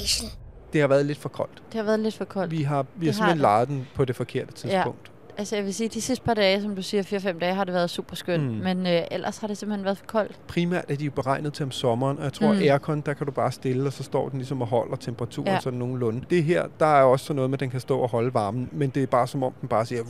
Bagagen. 0.00 0.30
Det 0.72 0.80
har 0.80 0.88
været 0.88 1.06
lidt 1.06 1.18
for 1.18 1.28
koldt. 1.28 1.62
Det 1.72 1.74
har 1.74 1.82
været 1.82 2.00
lidt 2.00 2.14
for 2.14 2.24
koldt. 2.24 2.50
Vi 2.50 2.62
har, 2.62 2.82
vi 2.82 2.86
har 2.88 2.98
Det 2.98 3.06
har 3.06 3.12
simpelthen 3.12 3.36
det. 3.38 3.42
lejet 3.42 3.68
den 3.68 3.86
på 3.94 4.04
det 4.04 4.16
forkerte 4.16 4.52
tidspunkt. 4.52 5.10
Altså 5.40 5.56
jeg 5.56 5.64
vil 5.64 5.74
sige, 5.74 5.88
de 5.88 6.00
sidste 6.00 6.24
par 6.24 6.34
dage, 6.34 6.62
som 6.62 6.76
du 6.76 6.82
siger, 6.82 7.02
4-5 7.02 7.38
dage, 7.38 7.54
har 7.54 7.64
det 7.64 7.74
været 7.74 7.90
super 7.90 8.16
skønt. 8.16 8.42
Mm. 8.42 8.50
Men 8.50 8.86
øh, 8.86 9.02
ellers 9.10 9.38
har 9.38 9.46
det 9.46 9.58
simpelthen 9.58 9.84
været 9.84 9.98
for 9.98 10.06
koldt. 10.06 10.40
Primært 10.48 10.84
er 10.88 10.96
de 10.96 11.04
jo 11.04 11.10
beregnet 11.10 11.52
til 11.52 11.64
om 11.64 11.70
sommeren, 11.70 12.18
og 12.18 12.24
jeg 12.24 12.32
tror, 12.32 12.52
mm. 12.52 12.58
Aircon, 12.58 13.00
der 13.00 13.12
kan 13.12 13.26
du 13.26 13.32
bare 13.32 13.52
stille, 13.52 13.86
og 13.86 13.92
så 13.92 14.02
står 14.02 14.28
den 14.28 14.38
ligesom 14.38 14.62
og 14.62 14.68
holder 14.68 14.96
temperaturen 14.96 15.52
ja. 15.52 15.60
Sådan 15.60 15.78
nogenlunde. 15.78 16.24
Det 16.30 16.44
her, 16.44 16.66
der 16.80 16.86
er 16.86 17.02
også 17.02 17.24
sådan 17.24 17.36
noget 17.36 17.50
med, 17.50 17.56
at 17.56 17.60
den 17.60 17.70
kan 17.70 17.80
stå 17.80 17.98
og 17.98 18.08
holde 18.08 18.34
varmen, 18.34 18.68
men 18.72 18.90
det 18.90 19.02
er 19.02 19.06
bare 19.06 19.26
som 19.26 19.42
om, 19.42 19.52
den 19.60 19.68
bare 19.68 19.86
siger, 19.86 20.02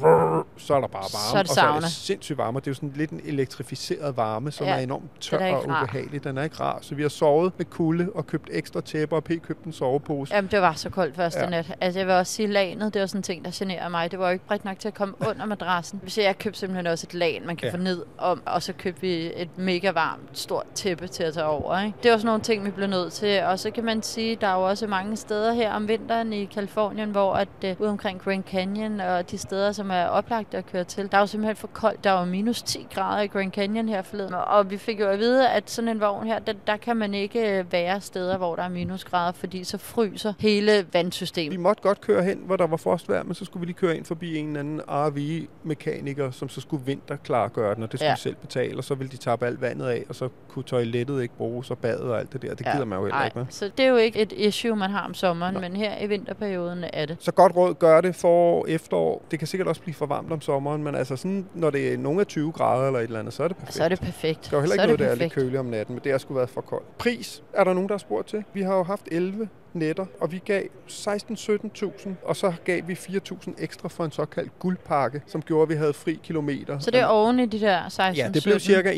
så 0.57 0.75
er 0.75 0.81
der 0.81 0.89
bare 0.89 1.03
varme, 1.03 1.31
Så 1.31 1.39
er 1.39 1.43
det 1.43 1.51
og 1.51 1.55
så 1.55 1.61
er 1.61 1.81
det 1.81 1.91
sindssygt 1.91 2.39
varme. 2.39 2.61
Det 2.61 2.67
er 2.67 2.71
jo 2.71 2.75
sådan 2.75 2.93
lidt 2.97 3.11
en 3.11 3.21
elektrificeret 3.25 4.17
varme, 4.17 4.51
som 4.51 4.67
ja. 4.67 4.73
Er 4.73 4.79
enormt 4.79 5.21
tør 5.21 5.39
er 5.39 5.55
og 5.55 5.65
ubehagelig. 5.65 6.25
Den 6.25 6.39
er 6.39 6.43
ikke 6.43 6.57
rar, 6.61 6.79
så 6.81 6.95
vi 6.95 7.03
har 7.03 7.09
sovet 7.09 7.53
med 7.57 7.67
kulde 7.67 8.09
og 8.15 8.27
købt 8.27 8.49
ekstra 8.53 8.81
tæpper, 8.81 9.17
og 9.17 9.25
P 9.25 9.31
købt 9.43 9.65
en 9.65 9.73
sovepose. 9.73 10.35
Jamen, 10.35 10.51
det 10.51 10.61
var 10.61 10.73
så 10.73 10.91
koldt 10.91 11.17
første 11.17 11.41
ja. 11.41 11.49
nat. 11.49 11.77
Altså, 11.81 12.01
jeg 12.01 12.07
vil 12.07 12.15
også 12.15 12.33
sige, 12.33 12.47
lanet, 12.47 12.95
det 12.95 13.01
var 13.01 13.07
sådan 13.07 13.19
en 13.19 13.23
ting, 13.23 13.45
der 13.45 13.51
generer 13.55 13.89
mig. 13.89 14.11
Det 14.11 14.19
var 14.19 14.27
jo 14.27 14.33
ikke 14.33 14.47
bredt 14.47 14.65
nok 14.65 14.79
til 14.79 14.89
at 14.89 14.95
komme 14.95 15.15
under 15.29 15.47
madrassen. 15.47 16.01
Så 16.07 16.23
jeg 16.23 16.39
købte 16.39 16.59
simpelthen 16.59 16.87
også 16.87 17.07
et 17.11 17.15
lag, 17.15 17.43
man 17.47 17.57
kan 17.57 17.69
Ja. 17.69 17.73
få 17.75 17.79
ned 17.79 18.05
om, 18.19 18.43
og 18.47 18.63
så 18.63 18.73
købte 18.73 19.01
vi 19.01 19.33
et 19.37 19.59
mega 19.59 19.91
varmt, 19.91 20.39
stort 20.39 20.67
tæppe 20.75 21.07
til 21.09 21.23
at 21.23 21.35
tage 21.35 21.47
over. 21.47 21.81
Ikke? 21.81 21.99
Det 22.03 22.11
var 22.11 22.17
sådan 22.17 22.27
nogle 22.27 22.43
ting, 22.43 22.65
vi 22.65 22.71
blev 22.71 22.89
nødt 22.89 23.13
til. 23.13 23.43
Og 23.43 23.59
så 23.59 23.71
kan 23.71 23.85
man 23.85 24.03
sige, 24.03 24.37
der 24.41 24.47
er 24.47 24.55
jo 24.55 24.63
også 24.69 24.87
mange 24.87 25.17
steder 25.17 25.53
her 25.53 25.73
om 25.73 25.89
vinteren 25.89 26.33
i 26.33 26.45
Kalifornien, 26.45 27.11
hvor 27.11 27.35
at, 27.35 27.49
uh, 27.65 27.81
ude 27.81 27.91
omkring 27.91 28.21
Grand 28.21 28.45
Canyon 28.45 29.01
og 29.01 29.31
de 29.31 29.39
steder, 29.39 29.73
som 29.73 29.91
er 29.91 30.05
oplagt 30.05 30.55
at 30.55 30.67
køre 30.67 30.85
til, 30.85 31.11
der 31.11 31.17
er 31.17 31.21
jo 31.21 31.27
simpelthen 31.27 31.57
for 31.57 31.67
koldt. 31.67 32.05
Der 32.05 32.11
var 32.11 32.25
minus 32.25 32.63
10 32.63 32.87
grader 32.95 33.23
i 33.23 33.27
Grand 33.27 33.53
Canyon 33.53 33.89
her 33.89 34.03
forleden. 34.03 34.35
Og 34.35 34.71
vi 34.71 34.77
fik 34.77 35.01
jo 35.01 35.07
at 35.09 35.19
vide, 35.19 35.49
at 35.51 35.71
sådan 35.71 35.89
en 35.89 36.01
vogn 36.01 36.27
her, 36.27 36.39
der, 36.39 36.53
der 36.67 36.77
kan 36.77 36.97
man 36.97 37.15
ikke 37.15 37.59
øh, 37.59 37.73
være 37.73 38.01
steder, 38.01 38.37
hvor 38.37 38.57
der 38.57 38.63
er 38.63 38.69
minusgrader, 38.69 39.33
fordi 39.33 39.65
så 39.65 39.79
fryser 39.79 40.33
hele 40.39 40.87
vandsystemet. 40.93 41.53
Vi 41.53 41.57
måtte 41.57 41.83
godt 41.83 42.01
køre 42.01 42.23
hen, 42.23 42.39
hvor 42.47 42.57
der 42.57 42.67
var 42.67 42.77
frostvejr, 42.77 43.23
men 43.23 43.35
så 43.35 43.45
skulle 43.45 43.61
vi 43.61 43.67
lige 43.67 43.77
køre 43.77 43.97
ind 43.97 44.05
forbi 44.05 44.37
en 44.37 44.47
eller 44.47 44.61
anden 44.61 44.81
RV-mekaniker, 45.11 46.31
som 46.31 46.49
så 46.49 46.61
skulle 46.61 46.87
vinterklargøre 46.87 47.75
den, 47.75 47.83
og 47.83 47.93
det 47.93 48.01
skulle 48.01 48.07
ja. 48.07 48.11
Ja. 48.11 48.17
selv 48.17 48.37
betale, 48.37 48.79
og 48.79 48.85
så 48.85 48.95
ville 48.95 49.11
de 49.11 49.17
tappe 49.17 49.47
alt 49.47 49.61
vandet 49.61 49.87
af, 49.87 50.05
og 50.09 50.15
så 50.15 50.29
kunne 50.49 50.63
toilettet 50.63 51.23
ikke 51.23 51.35
bruges, 51.37 51.71
og 51.71 51.79
badet 51.79 52.01
og 52.01 52.19
alt 52.19 52.33
det 52.33 52.43
der. 52.43 52.55
Det 52.55 52.67
gider 52.73 52.85
man 52.85 52.99
jo 52.99 53.05
heller 53.05 53.17
ej, 53.17 53.25
ikke 53.25 53.39
med. 53.39 53.47
Så 53.51 53.71
det 53.77 53.85
er 53.85 53.89
jo 53.89 53.97
ikke 53.97 54.19
et 54.19 54.33
issue, 54.33 54.77
man 54.77 54.91
har 54.91 55.05
om 55.05 55.15
sommeren, 55.15 55.55
Nej. 55.55 55.61
men 55.69 55.77
her 55.77 56.05
i 56.05 56.07
vinterperioden 56.07 56.85
er 56.93 57.07
det. 57.07 57.17
Så 57.21 57.33
godt 57.33 57.57
råd, 57.57 57.75
gør 57.75 58.01
det 58.01 58.15
forår, 58.17 58.67
efterår. 58.67 59.23
Det 59.31 59.39
kan 59.39 59.49
sikkert 59.49 59.69
også 59.69 59.83
blive 59.83 59.95
for 59.95 60.07
varmt 60.07 60.33
om 60.33 60.41
sommeren, 60.41 60.83
men 60.83 60.95
altså 60.95 61.17
sådan, 61.17 61.47
når 61.55 61.71
det 61.71 61.93
er 61.93 61.99
nogle 61.99 62.21
af 62.21 62.27
20 62.27 62.53
grader 62.53 62.87
eller 62.87 62.99
et 63.01 63.05
eller 63.05 63.19
andet, 63.19 63.35
så 63.35 63.45
er 63.45 63.49
det 63.49 63.57
perfekt. 63.57 63.75
Så 63.77 63.85
er 63.85 63.89
det 63.89 64.01
perfekt. 64.01 64.49
Der 64.51 64.57
er 64.57 64.61
jo 64.61 64.61
heller 64.61 64.77
så 64.77 64.83
ikke 64.83 64.87
noget, 64.87 64.99
det 64.99 65.07
der 65.07 65.13
er 65.13 65.17
lidt 65.17 65.33
køligt 65.33 65.57
om 65.57 65.67
natten, 65.67 65.95
men 65.95 66.05
det 66.05 66.13
har 66.13 66.19
sgu 66.19 66.35
været 66.35 66.51
for 66.51 66.61
koldt. 66.61 66.99
Pris 66.99 67.43
er 67.53 67.65
der 67.65 67.73
nogen, 67.73 67.89
der 67.89 67.95
har 67.95 67.99
spurgt 67.99 68.29
til. 68.29 68.45
Vi 68.53 68.63
har 68.63 68.77
jo 68.77 68.83
haft 68.83 69.09
11 69.13 69.49
netter, 69.75 70.07
og 70.21 70.33
vi 70.33 70.39
gav 70.45 70.63
16-17.000, 70.89 72.09
og 72.25 72.37
så 72.37 72.53
gav 72.65 72.83
vi 72.89 72.93
4.000 72.93 73.51
ekstra 73.59 73.89
for 73.89 74.05
en 74.05 74.11
såkaldt 74.13 74.59
guldpakke, 74.59 75.23
som 75.27 75.43
gjorde, 75.43 75.63
at 75.63 75.69
vi 75.69 75.75
havde 75.75 75.93
fri 75.93 76.21
kilometer. 76.23 76.79
Så 76.79 76.91
det 76.91 77.01
er 77.01 77.07
oven 77.07 77.39
i 77.41 77.47
de 77.47 77.61
der 77.61 77.89
16 77.89 78.17
Ja, 78.17 78.31
det 78.35 78.43
blev 78.45 78.61
17. 78.61 78.61
cirka 78.61 78.93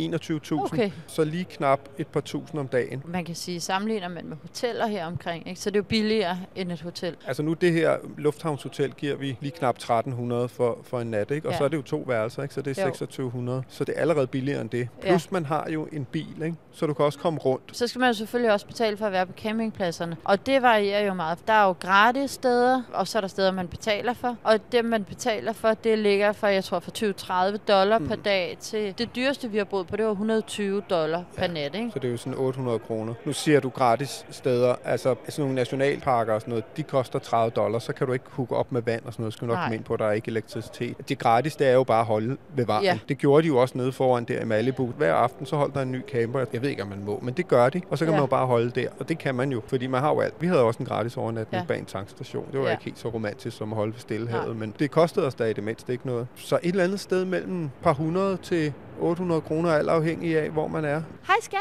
21.000, 0.56 0.64
Okay. 0.72 0.90
så 1.06 1.24
lige 1.24 1.44
knap 1.44 1.80
et 1.98 2.06
par 2.06 2.20
tusind 2.20 2.60
om 2.60 2.68
dagen. 2.68 3.02
Man 3.06 3.24
kan 3.24 3.34
sige, 3.34 3.60
sammenligner 3.60 4.08
man 4.08 4.26
med 4.26 4.36
hoteller 4.42 4.86
her 4.86 5.06
omkring, 5.06 5.48
ikke? 5.48 5.60
så 5.60 5.70
det 5.70 5.76
er 5.76 5.78
jo 5.78 5.84
billigere 5.84 6.38
end 6.56 6.72
et 6.72 6.80
hotel. 6.80 7.16
Altså 7.26 7.42
nu 7.42 7.52
det 7.52 7.72
her 7.72 7.96
lufthavnshotel 8.16 8.92
giver 8.92 9.16
vi 9.16 9.36
lige 9.40 9.50
knap 9.52 9.74
1300 9.76 10.48
for, 10.48 10.78
for 10.82 11.00
en 11.00 11.06
nat, 11.10 11.30
ikke? 11.30 11.48
og 11.48 11.52
Ja. 11.52 11.58
så 11.58 11.64
er 11.64 11.68
det 11.68 11.76
jo 11.76 11.82
to 11.82 12.04
værelser, 12.06 12.42
ikke? 12.42 12.54
så 12.54 12.62
det 12.62 12.78
er 12.78 12.82
Jo. 12.82 12.88
2600. 12.88 13.62
Så 13.68 13.84
det 13.84 13.94
er 13.96 14.00
allerede 14.00 14.26
billigere 14.26 14.60
end 14.60 14.70
det. 14.70 14.88
Ja. 15.04 15.08
Plus 15.08 15.30
man 15.30 15.44
har 15.44 15.68
jo 15.70 15.88
en 15.92 16.04
bil, 16.04 16.42
ikke? 16.44 16.56
så 16.72 16.86
du 16.86 16.94
kan 16.94 17.04
også 17.04 17.18
komme 17.18 17.38
rundt. 17.38 17.76
Så 17.76 17.86
skal 17.86 17.98
man 17.98 18.08
jo 18.08 18.14
selvfølgelig 18.14 18.52
også 18.52 18.66
betale 18.66 18.96
for 18.96 19.06
at 19.06 19.12
være 19.12 19.26
på 19.26 19.32
campingpladserne. 19.36 20.16
Og 20.24 20.46
det 20.46 20.61
varierer 20.62 21.06
jo 21.06 21.14
meget. 21.14 21.38
Der 21.46 21.52
er 21.52 21.66
jo 21.66 21.74
gratis 21.80 22.30
steder, 22.30 22.82
og 22.92 23.08
så 23.08 23.18
er 23.18 23.20
der 23.20 23.28
steder, 23.28 23.52
man 23.52 23.68
betaler 23.68 24.12
for. 24.14 24.36
Og 24.44 24.58
det, 24.72 24.84
man 24.84 25.04
betaler 25.04 25.52
for, 25.52 25.74
det 25.74 25.98
ligger 25.98 26.32
fra, 26.32 26.48
jeg 26.48 26.64
tror, 26.64 26.80
fra 26.80 27.52
20-30 27.52 27.56
dollar 27.68 27.98
mm. 27.98 28.08
per 28.08 28.16
dag 28.16 28.56
til... 28.60 28.94
Det 28.98 29.16
dyreste, 29.16 29.50
vi 29.50 29.58
har 29.58 29.64
boet 29.64 29.86
på, 29.86 29.96
det 29.96 30.04
var 30.04 30.10
120 30.10 30.82
dollar 30.90 31.22
per 31.36 31.46
nat, 31.46 31.74
ikke? 31.74 31.90
Så 31.92 31.98
det 31.98 32.08
er 32.08 32.12
jo 32.12 32.16
sådan 32.16 32.38
800 32.38 32.78
kroner. 32.78 33.14
Nu 33.24 33.32
siger 33.32 33.60
du 33.60 33.68
gratis 33.68 34.26
steder, 34.30 34.74
altså 34.84 35.14
sådan 35.28 35.42
nogle 35.42 35.54
nationalparker 35.54 36.34
og 36.34 36.40
sådan 36.40 36.50
noget, 36.50 36.76
de 36.76 36.82
koster 36.82 37.18
30 37.18 37.50
dollars, 37.50 37.82
så 37.82 37.92
kan 37.92 38.06
du 38.06 38.12
ikke 38.12 38.24
hooke 38.30 38.56
op 38.56 38.72
med 38.72 38.82
vand 38.82 39.02
og 39.04 39.12
sådan 39.12 39.22
noget, 39.22 39.32
skal 39.34 39.48
du 39.48 39.52
nok 39.52 39.56
Nej. 39.56 39.64
komme 39.64 39.76
ind 39.76 39.84
på, 39.84 39.96
der 39.96 40.06
er 40.06 40.12
ikke 40.12 40.28
elektricitet. 40.28 41.08
Det 41.08 41.18
gratis, 41.18 41.56
det 41.56 41.66
er 41.68 41.72
jo 41.72 41.84
bare 41.84 42.00
at 42.00 42.06
holde 42.06 42.36
ved 42.54 42.66
vandet. 42.66 42.84
Ja. 42.84 42.98
Det 43.08 43.18
gjorde 43.18 43.42
de 43.42 43.48
jo 43.48 43.56
også 43.56 43.78
nede 43.78 43.92
foran 43.92 44.24
der 44.24 44.40
i 44.40 44.44
Malibu. 44.44 44.86
Hver 44.86 45.14
aften, 45.14 45.46
så 45.46 45.56
holdt 45.56 45.74
der 45.74 45.82
en 45.82 45.92
ny 45.92 46.02
camper. 46.08 46.44
Jeg 46.52 46.62
ved 46.62 46.68
ikke, 46.70 46.82
om 46.82 46.88
man 46.88 47.04
må, 47.04 47.18
men 47.22 47.34
det 47.34 47.48
gør 47.48 47.68
de. 47.68 47.80
Og 47.90 47.98
så 47.98 48.04
kan 48.04 48.12
Ja. 48.12 48.16
man 48.16 48.22
jo 48.22 48.26
bare 48.30 48.46
holde 48.46 48.70
der, 48.70 48.88
og 49.00 49.08
det 49.08 49.18
kan 49.18 49.34
man 49.34 49.52
jo, 49.52 49.62
fordi 49.66 49.86
man 49.86 50.00
har 50.00 50.08
jo 50.10 50.20
alt. 50.20 50.34
Vi 50.40 50.46
havde 50.52 50.64
også 50.64 50.80
en 50.80 50.86
gratis 50.86 51.16
overnatning 51.16 51.60
Ja. 51.62 51.66
bag 51.66 51.78
en 51.78 51.84
tankstation. 51.86 52.46
Det 52.52 52.60
var 52.60 52.66
Ja. 52.66 52.70
ikke 52.72 52.84
helt 52.84 52.98
så 52.98 53.08
romantisk 53.08 53.56
som 53.56 53.72
at 53.72 53.76
holde 53.76 53.92
ved 53.92 54.00
Stillehavet, 54.00 54.46
Nej. 54.46 54.56
men 54.56 54.74
det 54.78 54.90
kostede 54.90 55.26
os 55.26 55.34
da 55.34 55.44
i 55.44 55.52
det 55.52 55.64
mindste 55.64 55.92
ikke 55.92 56.06
noget. 56.06 56.26
Så 56.36 56.56
et 56.62 56.68
eller 56.68 56.84
andet 56.84 57.00
sted 57.00 57.24
mellem 57.24 57.70
par 57.82 57.92
hundrede 57.92 58.36
til 58.36 58.72
800 59.00 59.40
kroner, 59.40 59.72
alt 59.72 59.88
afhængig 59.88 60.38
af, 60.38 60.50
hvor 60.50 60.68
man 60.68 60.84
er. 60.84 61.02
Hej 61.26 61.36
skat! 61.42 61.58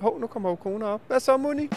Hov, 0.00 0.20
nu 0.20 0.26
kommer 0.26 0.48
jo 0.50 0.54
koner 0.54 0.86
op. 0.86 1.00
Hvad 1.08 1.20
så, 1.20 1.36
Moni? 1.36 1.68